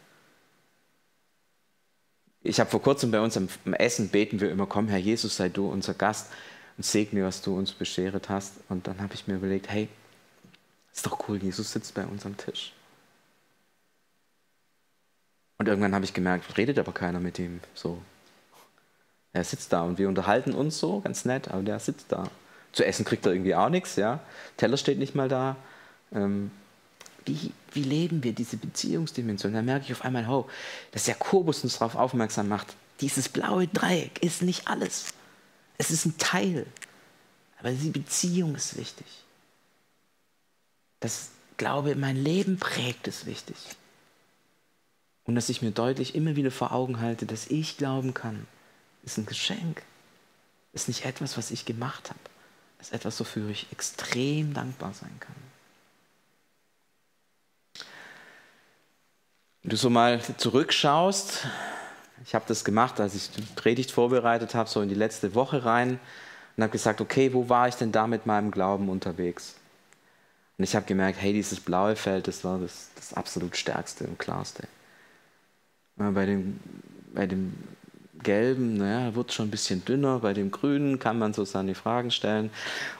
Ich 2.43 2.61
habe 2.61 2.71
vor 2.71 2.83
kurzem 2.83 3.11
bei 3.11 3.21
uns 3.21 3.37
am 3.37 3.49
Essen 3.73 4.11
beten 4.11 4.41
wir 4.41 4.51
immer, 4.51 4.67
komm 4.67 4.89
Herr 4.89 4.99
Jesus, 4.99 5.37
sei 5.37 5.49
du 5.49 5.69
unser 5.69 5.95
Gast 5.95 6.31
und 6.77 6.85
segne, 6.85 7.25
was 7.25 7.41
du 7.41 7.57
uns 7.57 7.73
bescheret 7.73 8.29
hast. 8.29 8.55
Und 8.69 8.87
dann 8.87 9.01
habe 9.01 9.15
ich 9.15 9.27
mir 9.27 9.37
überlegt, 9.37 9.71
hey, 9.71 9.89
ist 10.93 11.07
doch 11.07 11.29
cool, 11.29 11.43
Jesus 11.43 11.73
sitzt 11.73 11.95
bei 11.95 12.05
uns 12.05 12.27
am 12.27 12.37
Tisch. 12.37 12.73
Und 15.59 15.69
irgendwann 15.69 15.95
habe 15.95 16.05
ich 16.05 16.13
gemerkt, 16.13 16.57
redet 16.59 16.79
aber 16.79 16.93
keiner 16.93 17.21
mit 17.21 17.39
ihm 17.39 17.61
so. 17.75 18.03
Er 19.37 19.45
sitzt 19.45 19.71
da 19.71 19.83
und 19.83 19.99
wir 19.99 20.09
unterhalten 20.09 20.55
uns 20.55 20.79
so, 20.79 21.01
ganz 21.01 21.27
nett, 21.27 21.49
aber 21.49 21.63
der 21.63 21.79
sitzt 21.79 22.11
da. 22.11 22.31
Zu 22.73 22.87
essen 22.87 23.05
kriegt 23.05 23.27
er 23.27 23.33
irgendwie 23.33 23.55
auch 23.55 23.69
nichts, 23.69 23.97
ja. 23.97 24.21
Teller 24.57 24.79
steht 24.79 24.99
nicht 24.99 25.15
mal 25.15 25.29
da. 25.29 25.57
Ähm, 26.11 26.51
wie, 27.27 27.53
wie 27.73 27.83
leben 27.83 28.23
wir 28.23 28.33
diese 28.33 28.57
Beziehungsdimension? 28.57 29.53
Da 29.53 29.61
merke 29.61 29.85
ich 29.85 29.93
auf 29.93 30.07
einmal, 30.07 30.27
oh, 30.27 30.49
dass 30.93 31.07
Jakobus 31.07 31.63
uns 31.65 31.79
darauf 31.79 31.97
aufmerksam 31.97 32.49
macht, 32.49 32.75
dieses 33.01 33.29
blaue 33.29 33.69
Dreieck 33.69 34.23
ist 34.23 34.41
nicht 34.41 34.69
alles. 34.69 35.13
Es 35.77 35.91
ist 35.91 36.07
ein 36.07 36.17
Teil. 36.17 36.65
Aber 37.59 37.73
die 37.73 37.91
Beziehung 37.91 38.55
ist 38.55 38.79
wichtig. 38.79 39.07
Das 41.01 41.29
Glaube 41.59 41.91
in 41.91 42.01
mein 42.01 42.17
Leben 42.17 42.57
prägt 42.59 43.07
ist 43.07 43.27
wichtig. 43.27 43.57
Und 45.25 45.35
dass 45.35 45.51
ich 45.51 45.61
mir 45.61 45.73
deutlich 45.73 46.15
immer 46.15 46.37
wieder 46.37 46.51
vor 46.51 46.73
Augen 46.73 47.01
halte, 47.01 47.27
dass 47.27 47.49
ich 47.49 47.77
glauben 47.77 48.15
kann, 48.15 48.47
ist 49.07 49.17
ein 49.17 49.25
Geschenk. 49.27 49.83
Ist 50.75 50.89
nicht 50.89 51.07
etwas, 51.07 51.39
was 51.39 51.51
ich 51.51 51.65
gemacht 51.65 52.11
habe. 52.11 52.21
Ist 52.81 52.93
etwas, 52.93 53.19
wofür 53.19 53.49
ich 53.49 53.73
extrem 53.73 54.53
dankbar 54.53 54.93
sein 54.93 55.17
kann. 55.21 55.35
Wenn 59.63 59.71
du 59.71 59.77
so 59.77 59.89
mal 59.89 60.21
zurückschaust, 60.37 61.47
ich 62.25 62.35
habe 62.35 62.45
das 62.47 62.65
gemacht, 62.65 63.01
als 63.01 63.15
ich 63.15 63.31
die 63.31 63.43
Predigt 63.43 63.91
vorbereitet 63.91 64.55
habe, 64.55 64.69
so 64.69 64.83
in 64.83 64.89
die 64.89 64.95
letzte 64.95 65.35
Woche 65.35 65.65
rein 65.65 65.99
und 66.57 66.63
habe 66.63 66.73
gesagt, 66.73 67.01
okay, 67.01 67.33
wo 67.33 67.49
war 67.49 67.69
ich 67.69 67.77
denn 67.77 67.93
da 67.93 68.07
mit 68.07 68.27
meinem 68.27 68.51
Glauben 68.51 68.89
unterwegs? 68.89 69.57
Und 70.59 70.65
ich 70.65 70.75
habe 70.75 70.87
gemerkt, 70.87 71.21
hey, 71.21 71.33
dieses 71.33 71.61
blaue 71.61 71.97
Feld, 71.97 72.29
das 72.29 72.45
war 72.45 72.59
das, 72.59 72.91
das 72.95 73.15
absolut 73.15 73.57
stärkste 73.57 74.07
und 74.07 74.19
klarste. 74.19 74.67
Bei 75.97 76.27
dem, 76.27 76.61
bei 77.15 77.27
dem 77.27 77.55
gelben, 78.23 78.77
naja, 78.77 79.15
wird 79.15 79.33
schon 79.33 79.49
ein 79.49 79.51
bisschen 79.51 79.85
dünner. 79.85 80.21
Bei 80.21 80.33
dem 80.33 80.51
grünen 80.51 80.99
kann 80.99 81.19
man 81.19 81.33
so 81.33 81.45
seine 81.45 81.75
Fragen 81.75 82.11
stellen. 82.11 82.51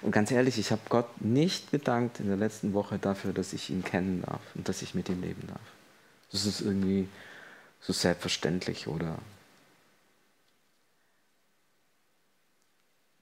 Und 0.03 0.13
ganz 0.13 0.31
ehrlich, 0.31 0.59
ich 0.59 0.71
habe 0.71 0.83
Gott 0.89 1.21
nicht 1.21 1.71
gedankt 1.71 2.21
in 2.21 2.27
der 2.27 2.37
letzten 2.37 2.73
Woche 2.73 2.99
dafür, 2.99 3.33
dass 3.33 3.53
ich 3.53 3.71
ihn 3.71 3.85
kennen 3.85 4.23
darf 4.27 4.41
und 4.55 4.69
dass 4.69 4.83
ich 4.83 4.95
mit 4.95 5.09
ihm 5.09 5.23
leben 5.23 5.47
darf. 5.49 5.61
Das 6.31 6.47
ist 6.47 6.61
irgendwie 6.61 7.09
so 7.81 7.93
selbstverständlich 7.93 8.87
oder. 8.87 9.19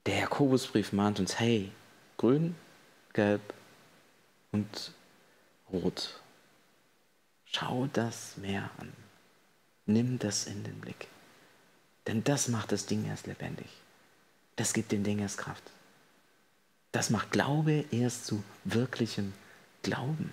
Der 0.05 0.19
Jakobusbrief 0.19 0.93
mahnt 0.93 1.19
uns, 1.19 1.39
hey, 1.39 1.71
grün, 2.17 2.55
gelb 3.13 3.41
und 4.51 4.91
rot. 5.71 6.19
Schau 7.45 7.87
das 7.93 8.37
Meer 8.37 8.69
an. 8.77 8.91
Nimm 9.85 10.19
das 10.19 10.45
in 10.45 10.63
den 10.63 10.79
Blick. 10.79 11.07
Denn 12.07 12.23
das 12.23 12.47
macht 12.47 12.71
das 12.71 12.85
Ding 12.85 13.05
erst 13.05 13.27
lebendig. 13.27 13.67
Das 14.55 14.73
gibt 14.73 14.91
dem 14.91 15.03
Ding 15.03 15.19
erst 15.19 15.37
Kraft. 15.37 15.63
Das 16.91 17.09
macht 17.09 17.31
Glaube 17.31 17.85
erst 17.91 18.25
zu 18.25 18.43
wirklichem 18.63 19.33
Glauben. 19.83 20.31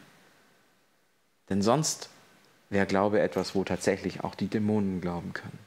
Denn 1.49 1.63
sonst 1.63 2.09
wäre 2.71 2.87
Glaube 2.87 3.21
etwas, 3.21 3.55
wo 3.55 3.65
tatsächlich 3.65 4.23
auch 4.23 4.35
die 4.35 4.49
Dämonen 4.49 5.01
glauben 5.01 5.33
können. 5.33 5.59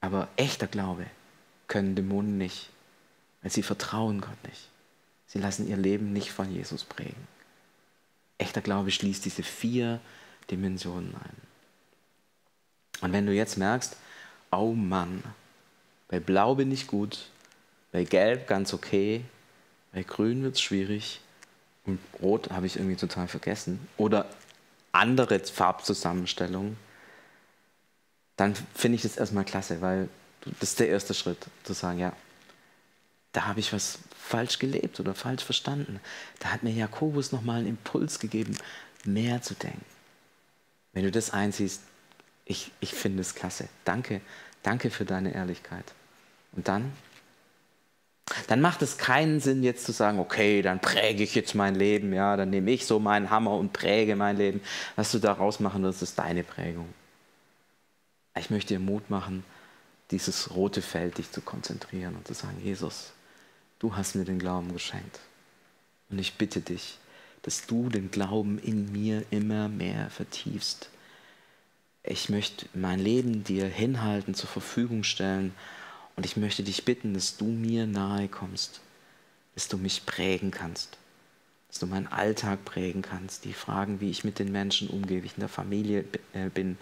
Aber 0.00 0.28
echter 0.36 0.66
Glaube 0.66 1.06
können 1.68 1.94
Dämonen 1.94 2.36
nicht, 2.36 2.70
weil 3.42 3.50
sie 3.50 3.62
vertrauen 3.62 4.20
Gott 4.20 4.44
nicht. 4.48 4.68
Sie 5.26 5.38
lassen 5.38 5.68
ihr 5.68 5.76
Leben 5.76 6.12
nicht 6.12 6.32
von 6.32 6.52
Jesus 6.52 6.84
prägen. 6.84 7.28
Echter 8.38 8.62
Glaube 8.62 8.90
schließt 8.90 9.24
diese 9.24 9.42
vier 9.42 10.00
Dimensionen 10.50 11.14
ein. 11.14 11.36
Und 13.02 13.12
wenn 13.12 13.26
du 13.26 13.32
jetzt 13.32 13.56
merkst, 13.56 13.96
oh 14.50 14.72
Mann, 14.72 15.22
bei 16.08 16.20
Blau 16.20 16.54
bin 16.54 16.72
ich 16.72 16.86
gut, 16.86 17.28
bei 17.92 18.04
Gelb 18.04 18.46
ganz 18.46 18.74
okay, 18.74 19.24
bei 19.92 20.02
Grün 20.02 20.42
wird 20.42 20.54
es 20.54 20.60
schwierig 20.60 21.20
und 21.84 21.98
Rot 22.20 22.50
habe 22.50 22.66
ich 22.66 22.76
irgendwie 22.76 22.96
total 22.96 23.28
vergessen. 23.28 23.88
Oder 23.96 24.26
andere 24.92 25.38
Farbzusammenstellung, 25.40 26.76
dann 28.36 28.54
finde 28.74 28.96
ich 28.96 29.02
das 29.02 29.16
erstmal 29.16 29.44
klasse, 29.44 29.80
weil 29.80 30.08
das 30.60 30.70
ist 30.70 30.80
der 30.80 30.88
erste 30.88 31.14
Schritt, 31.14 31.46
zu 31.64 31.72
sagen, 31.72 31.98
ja, 31.98 32.12
da 33.32 33.46
habe 33.46 33.60
ich 33.60 33.72
was 33.72 33.98
falsch 34.16 34.58
gelebt 34.58 34.98
oder 35.00 35.14
falsch 35.14 35.44
verstanden. 35.44 36.00
Da 36.38 36.50
hat 36.50 36.62
mir 36.62 36.72
Jakobus 36.72 37.32
nochmal 37.32 37.58
einen 37.58 37.68
Impuls 37.68 38.18
gegeben, 38.18 38.56
mehr 39.04 39.42
zu 39.42 39.54
denken. 39.54 39.84
Wenn 40.92 41.04
du 41.04 41.10
das 41.10 41.30
einsiehst, 41.30 41.82
ich, 42.50 42.72
ich 42.80 42.92
finde 42.92 43.22
es 43.22 43.34
klasse. 43.34 43.68
Danke, 43.84 44.20
danke 44.62 44.90
für 44.90 45.04
deine 45.04 45.34
Ehrlichkeit. 45.34 45.84
Und 46.52 46.68
dann 46.68 46.92
dann 48.46 48.60
macht 48.60 48.82
es 48.82 48.96
keinen 48.96 49.40
Sinn, 49.40 49.62
jetzt 49.62 49.84
zu 49.84 49.92
sagen, 49.92 50.18
okay, 50.18 50.62
dann 50.62 50.80
präge 50.80 51.22
ich 51.22 51.34
jetzt 51.34 51.54
mein 51.54 51.74
Leben, 51.74 52.12
ja, 52.12 52.36
dann 52.36 52.50
nehme 52.50 52.70
ich 52.70 52.86
so 52.86 53.00
meinen 53.00 53.30
Hammer 53.30 53.54
und 53.54 53.72
präge 53.72 54.14
mein 54.14 54.36
Leben. 54.36 54.60
Was 54.96 55.10
du 55.10 55.18
daraus 55.18 55.58
machen 55.58 55.82
wirst, 55.82 56.02
ist 56.02 56.18
deine 56.18 56.44
Prägung. 56.44 56.88
Ich 58.38 58.50
möchte 58.50 58.74
dir 58.74 58.80
Mut 58.80 59.10
machen, 59.10 59.44
dieses 60.12 60.54
rote 60.54 60.82
Feld 60.82 61.18
dich 61.18 61.30
zu 61.32 61.40
konzentrieren 61.40 62.14
und 62.14 62.26
zu 62.26 62.34
sagen, 62.34 62.60
Jesus, 62.62 63.12
du 63.80 63.96
hast 63.96 64.14
mir 64.14 64.24
den 64.24 64.38
Glauben 64.38 64.72
geschenkt. 64.72 65.18
Und 66.08 66.18
ich 66.18 66.34
bitte 66.34 66.60
dich, 66.60 66.98
dass 67.42 67.66
du 67.66 67.88
den 67.88 68.10
Glauben 68.10 68.58
in 68.58 68.92
mir 68.92 69.24
immer 69.30 69.68
mehr 69.68 70.08
vertiefst. 70.10 70.88
Ich 72.02 72.30
möchte 72.30 72.66
mein 72.72 72.98
Leben 72.98 73.44
dir 73.44 73.66
hinhalten, 73.66 74.34
zur 74.34 74.48
Verfügung 74.48 75.04
stellen 75.04 75.52
und 76.16 76.24
ich 76.24 76.36
möchte 76.36 76.62
dich 76.62 76.84
bitten, 76.84 77.12
dass 77.12 77.36
du 77.36 77.44
mir 77.44 77.86
nahe 77.86 78.28
kommst, 78.28 78.80
dass 79.54 79.68
du 79.68 79.76
mich 79.76 80.06
prägen 80.06 80.50
kannst, 80.50 80.96
dass 81.68 81.78
du 81.78 81.86
meinen 81.86 82.06
Alltag 82.06 82.64
prägen 82.64 83.02
kannst, 83.02 83.44
die 83.44 83.52
Fragen, 83.52 84.00
wie 84.00 84.10
ich 84.10 84.24
mit 84.24 84.38
den 84.38 84.50
Menschen 84.50 84.88
umgehe, 84.88 85.22
wie 85.22 85.26
ich 85.26 85.36
in 85.36 85.40
der 85.40 85.50
Familie 85.50 86.04
äh, 86.32 86.48
bin, 86.48 86.78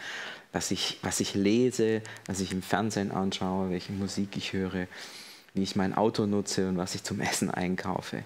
was 0.52 0.70
ich, 0.70 0.98
was 1.02 1.18
ich 1.18 1.34
lese, 1.34 2.00
was 2.26 2.38
ich 2.38 2.52
im 2.52 2.62
Fernsehen 2.62 3.10
anschaue, 3.10 3.70
welche 3.70 3.92
Musik 3.92 4.36
ich 4.36 4.52
höre, 4.52 4.86
wie 5.52 5.62
ich 5.64 5.74
mein 5.74 5.94
Auto 5.94 6.26
nutze 6.26 6.68
und 6.68 6.76
was 6.76 6.94
ich 6.94 7.02
zum 7.02 7.20
Essen 7.20 7.50
einkaufe. 7.50 8.22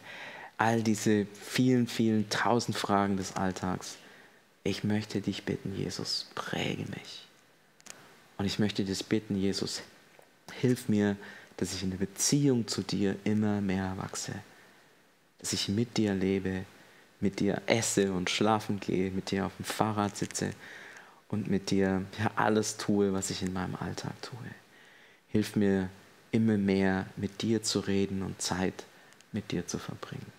All 0.59 0.83
diese 0.83 1.26
vielen, 1.40 1.87
vielen 1.87 2.28
tausend 2.28 2.76
Fragen 2.76 3.16
des 3.16 3.35
Alltags. 3.35 3.96
Ich 4.64 4.85
möchte 4.85 5.20
dich 5.20 5.44
bitten, 5.44 5.75
Jesus, 5.75 6.31
präge 6.35 6.85
mich. 6.90 7.27
Und 8.38 8.46
ich 8.46 8.59
möchte 8.59 8.85
dich 8.85 9.05
bitten, 9.07 9.37
Jesus, 9.37 9.83
hilf 10.61 10.88
mir, 10.88 11.16
dass 11.57 11.75
ich 11.75 11.83
in 11.83 11.90
der 11.90 11.98
Beziehung 11.98 12.66
zu 12.66 12.83
dir 12.83 13.16
immer 13.25 13.61
mehr 13.61 13.94
wachse. 13.96 14.35
Dass 15.38 15.53
ich 15.53 15.68
mit 15.68 15.96
dir 15.96 16.14
lebe, 16.14 16.64
mit 17.20 17.40
dir 17.40 17.62
esse 17.66 18.12
und 18.12 18.31
schlafen 18.31 18.81
gehe, 18.81 19.11
mit 19.11 19.31
dir 19.31 19.46
auf 19.46 19.57
dem 19.57 19.64
Fahrrad 19.64 20.16
sitze 20.16 20.51
und 21.29 21.48
mit 21.48 21.70
dir 21.70 22.05
ja, 22.18 22.31
alles 22.37 22.77
tue, 22.77 23.12
was 23.12 23.31
ich 23.31 23.42
in 23.42 23.53
meinem 23.53 23.77
Alltag 23.77 24.20
tue. 24.22 24.38
Hilf 25.29 25.57
mir 25.57 25.88
immer 26.31 26.57
mehr 26.57 27.07
mit 27.16 27.42
dir 27.42 27.62
zu 27.62 27.81
reden 27.81 28.22
und 28.22 28.40
Zeit 28.40 28.85
mit 29.33 29.53
dir 29.53 29.66
zu 29.66 29.79
verbringen. 29.79 30.32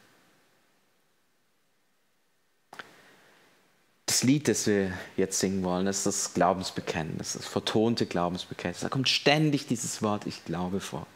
Das 4.14 4.22
Lied, 4.22 4.48
das 4.48 4.68
wir 4.68 4.92
jetzt 5.18 5.40
singen 5.40 5.64
wollen, 5.64 5.88
ist 5.88 6.06
das 6.06 6.36
Glaubensbekenntnis, 6.36 7.34
das 7.34 7.48
vertonte 7.48 8.06
Glaubensbekenntnis. 8.06 8.82
Da 8.82 8.90
kommt 8.90 9.10
ständig 9.10 9.66
dieses 9.66 10.04
Wort 10.04 10.28
Ich 10.28 10.46
glaube 10.46 10.82
vor. 10.82 11.08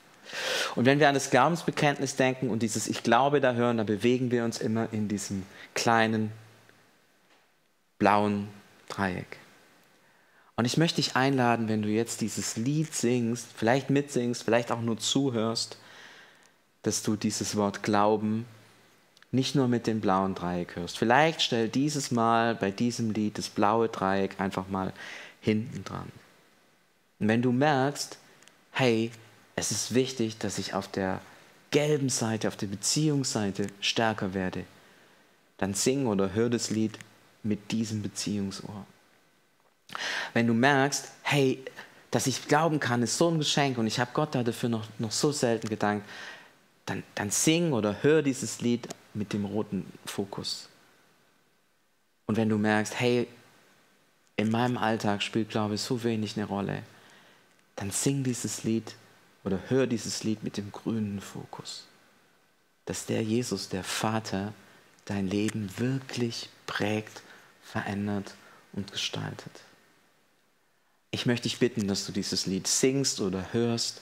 Und 0.73 0.85
wenn 0.85 0.99
wir 0.99 1.07
an 1.07 1.13
das 1.13 1.29
Glaubensbekenntnis 1.29 2.15
denken 2.15 2.49
und 2.49 2.63
dieses 2.63 2.87
Ich 2.87 3.03
glaube 3.03 3.39
da 3.39 3.53
hören, 3.53 3.77
dann 3.77 3.85
bewegen 3.85 4.31
wir 4.31 4.43
uns 4.43 4.57
immer 4.57 4.91
in 4.91 5.09
diesem 5.09 5.43
kleinen 5.75 6.31
blauen 7.99 8.47
Dreieck. 8.89 9.37
Und 10.55 10.65
ich 10.65 10.77
möchte 10.77 10.95
dich 10.95 11.15
einladen, 11.15 11.69
wenn 11.69 11.83
du 11.83 11.89
jetzt 11.89 12.21
dieses 12.21 12.57
Lied 12.57 12.95
singst, 12.95 13.45
vielleicht 13.55 13.91
mitsingst, 13.91 14.41
vielleicht 14.41 14.71
auch 14.71 14.81
nur 14.81 14.97
zuhörst, 14.97 15.77
dass 16.81 17.03
du 17.03 17.15
dieses 17.15 17.55
Wort 17.57 17.83
Glauben 17.83 18.47
nicht 19.31 19.55
nur 19.55 19.67
mit 19.67 19.87
dem 19.87 20.01
blauen 20.01 20.35
Dreieck 20.35 20.75
hörst. 20.75 20.97
Vielleicht 20.97 21.41
stell 21.41 21.67
dieses 21.69 22.11
Mal 22.11 22.55
bei 22.55 22.71
diesem 22.71 23.11
Lied 23.11 23.37
das 23.37 23.49
blaue 23.49 23.89
Dreieck 23.89 24.39
einfach 24.39 24.67
mal 24.69 24.93
hinten 25.41 25.83
dran. 25.83 26.11
Und 27.19 27.27
wenn 27.27 27.41
du 27.41 27.51
merkst, 27.51 28.17
hey, 28.71 29.11
es 29.55 29.71
ist 29.71 29.93
wichtig, 29.93 30.37
dass 30.37 30.57
ich 30.59 30.73
auf 30.73 30.87
der 30.87 31.19
gelben 31.71 32.09
Seite, 32.09 32.47
auf 32.47 32.55
der 32.55 32.67
Beziehungsseite 32.67 33.67
stärker 33.81 34.33
werde, 34.33 34.63
dann 35.57 35.73
sing 35.73 36.05
oder 36.05 36.33
hör 36.33 36.49
das 36.49 36.69
Lied 36.69 36.97
mit 37.43 37.71
diesem 37.71 38.01
Beziehungsohr. 38.01 38.85
Wenn 40.33 40.47
du 40.47 40.53
merkst, 40.53 41.11
hey, 41.23 41.63
dass 42.11 42.27
ich 42.27 42.47
glauben 42.47 42.79
kann, 42.79 43.03
ist 43.03 43.17
so 43.17 43.29
ein 43.29 43.39
Geschenk 43.39 43.77
und 43.77 43.87
ich 43.87 43.99
habe 43.99 44.11
Gott 44.13 44.35
dafür 44.35 44.69
noch, 44.69 44.87
noch 44.99 45.11
so 45.11 45.31
selten 45.31 45.67
gedankt, 45.67 46.07
dann, 46.85 47.03
dann 47.15 47.31
sing 47.31 47.73
oder 47.73 47.97
hör 48.01 48.21
dieses 48.21 48.61
Lied 48.61 48.87
mit 49.17 49.33
dem 49.33 49.45
roten 49.45 49.85
Fokus. 50.05 50.69
Und 52.25 52.37
wenn 52.37 52.49
du 52.49 52.57
merkst, 52.57 52.99
hey, 52.99 53.27
in 54.35 54.51
meinem 54.51 54.77
Alltag 54.77 55.23
spielt 55.23 55.49
Glaube 55.49 55.77
so 55.77 56.03
wenig 56.03 56.37
eine 56.37 56.45
Rolle, 56.45 56.83
dann 57.75 57.91
sing 57.91 58.23
dieses 58.23 58.63
Lied 58.63 58.95
oder 59.43 59.59
hör 59.69 59.87
dieses 59.87 60.23
Lied 60.23 60.43
mit 60.43 60.57
dem 60.57 60.71
grünen 60.71 61.21
Fokus. 61.21 61.87
Dass 62.85 63.05
der 63.05 63.23
Jesus, 63.23 63.69
der 63.69 63.83
Vater, 63.83 64.53
dein 65.05 65.27
Leben 65.27 65.69
wirklich 65.77 66.49
prägt, 66.65 67.21
verändert 67.63 68.35
und 68.73 68.91
gestaltet. 68.91 69.51
Ich 71.11 71.25
möchte 71.25 71.43
dich 71.43 71.59
bitten, 71.59 71.87
dass 71.87 72.05
du 72.05 72.11
dieses 72.11 72.45
Lied 72.45 72.67
singst 72.67 73.21
oder 73.21 73.53
hörst, 73.53 74.01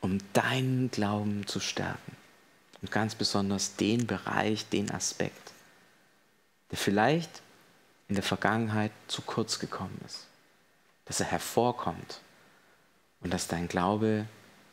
um 0.00 0.18
deinen 0.32 0.90
Glauben 0.90 1.46
zu 1.46 1.60
stärken. 1.60 2.16
Und 2.84 2.90
ganz 2.90 3.14
besonders 3.14 3.76
den 3.76 4.06
Bereich, 4.06 4.68
den 4.68 4.90
Aspekt, 4.90 5.52
der 6.70 6.76
vielleicht 6.76 7.40
in 8.08 8.14
der 8.14 8.22
Vergangenheit 8.22 8.92
zu 9.08 9.22
kurz 9.22 9.58
gekommen 9.58 9.98
ist. 10.04 10.26
Dass 11.06 11.18
er 11.18 11.24
hervorkommt 11.24 12.20
und 13.22 13.32
dass 13.32 13.48
dein 13.48 13.68
Glaube 13.68 14.26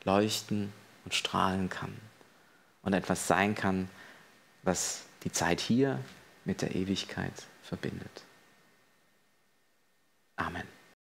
leuchten 0.04 0.74
und 1.06 1.14
strahlen 1.14 1.70
kann 1.70 1.98
und 2.82 2.92
etwas 2.92 3.28
sein 3.28 3.56
kann, 3.56 3.88
was 4.64 5.04
die 5.24 5.32
Zeit 5.32 5.62
hier 5.62 5.98
mit 6.44 6.62
der 6.62 6.76
Ewigkeit 6.76 7.46
verbindet. 7.64 8.24
Amen. 10.36 10.81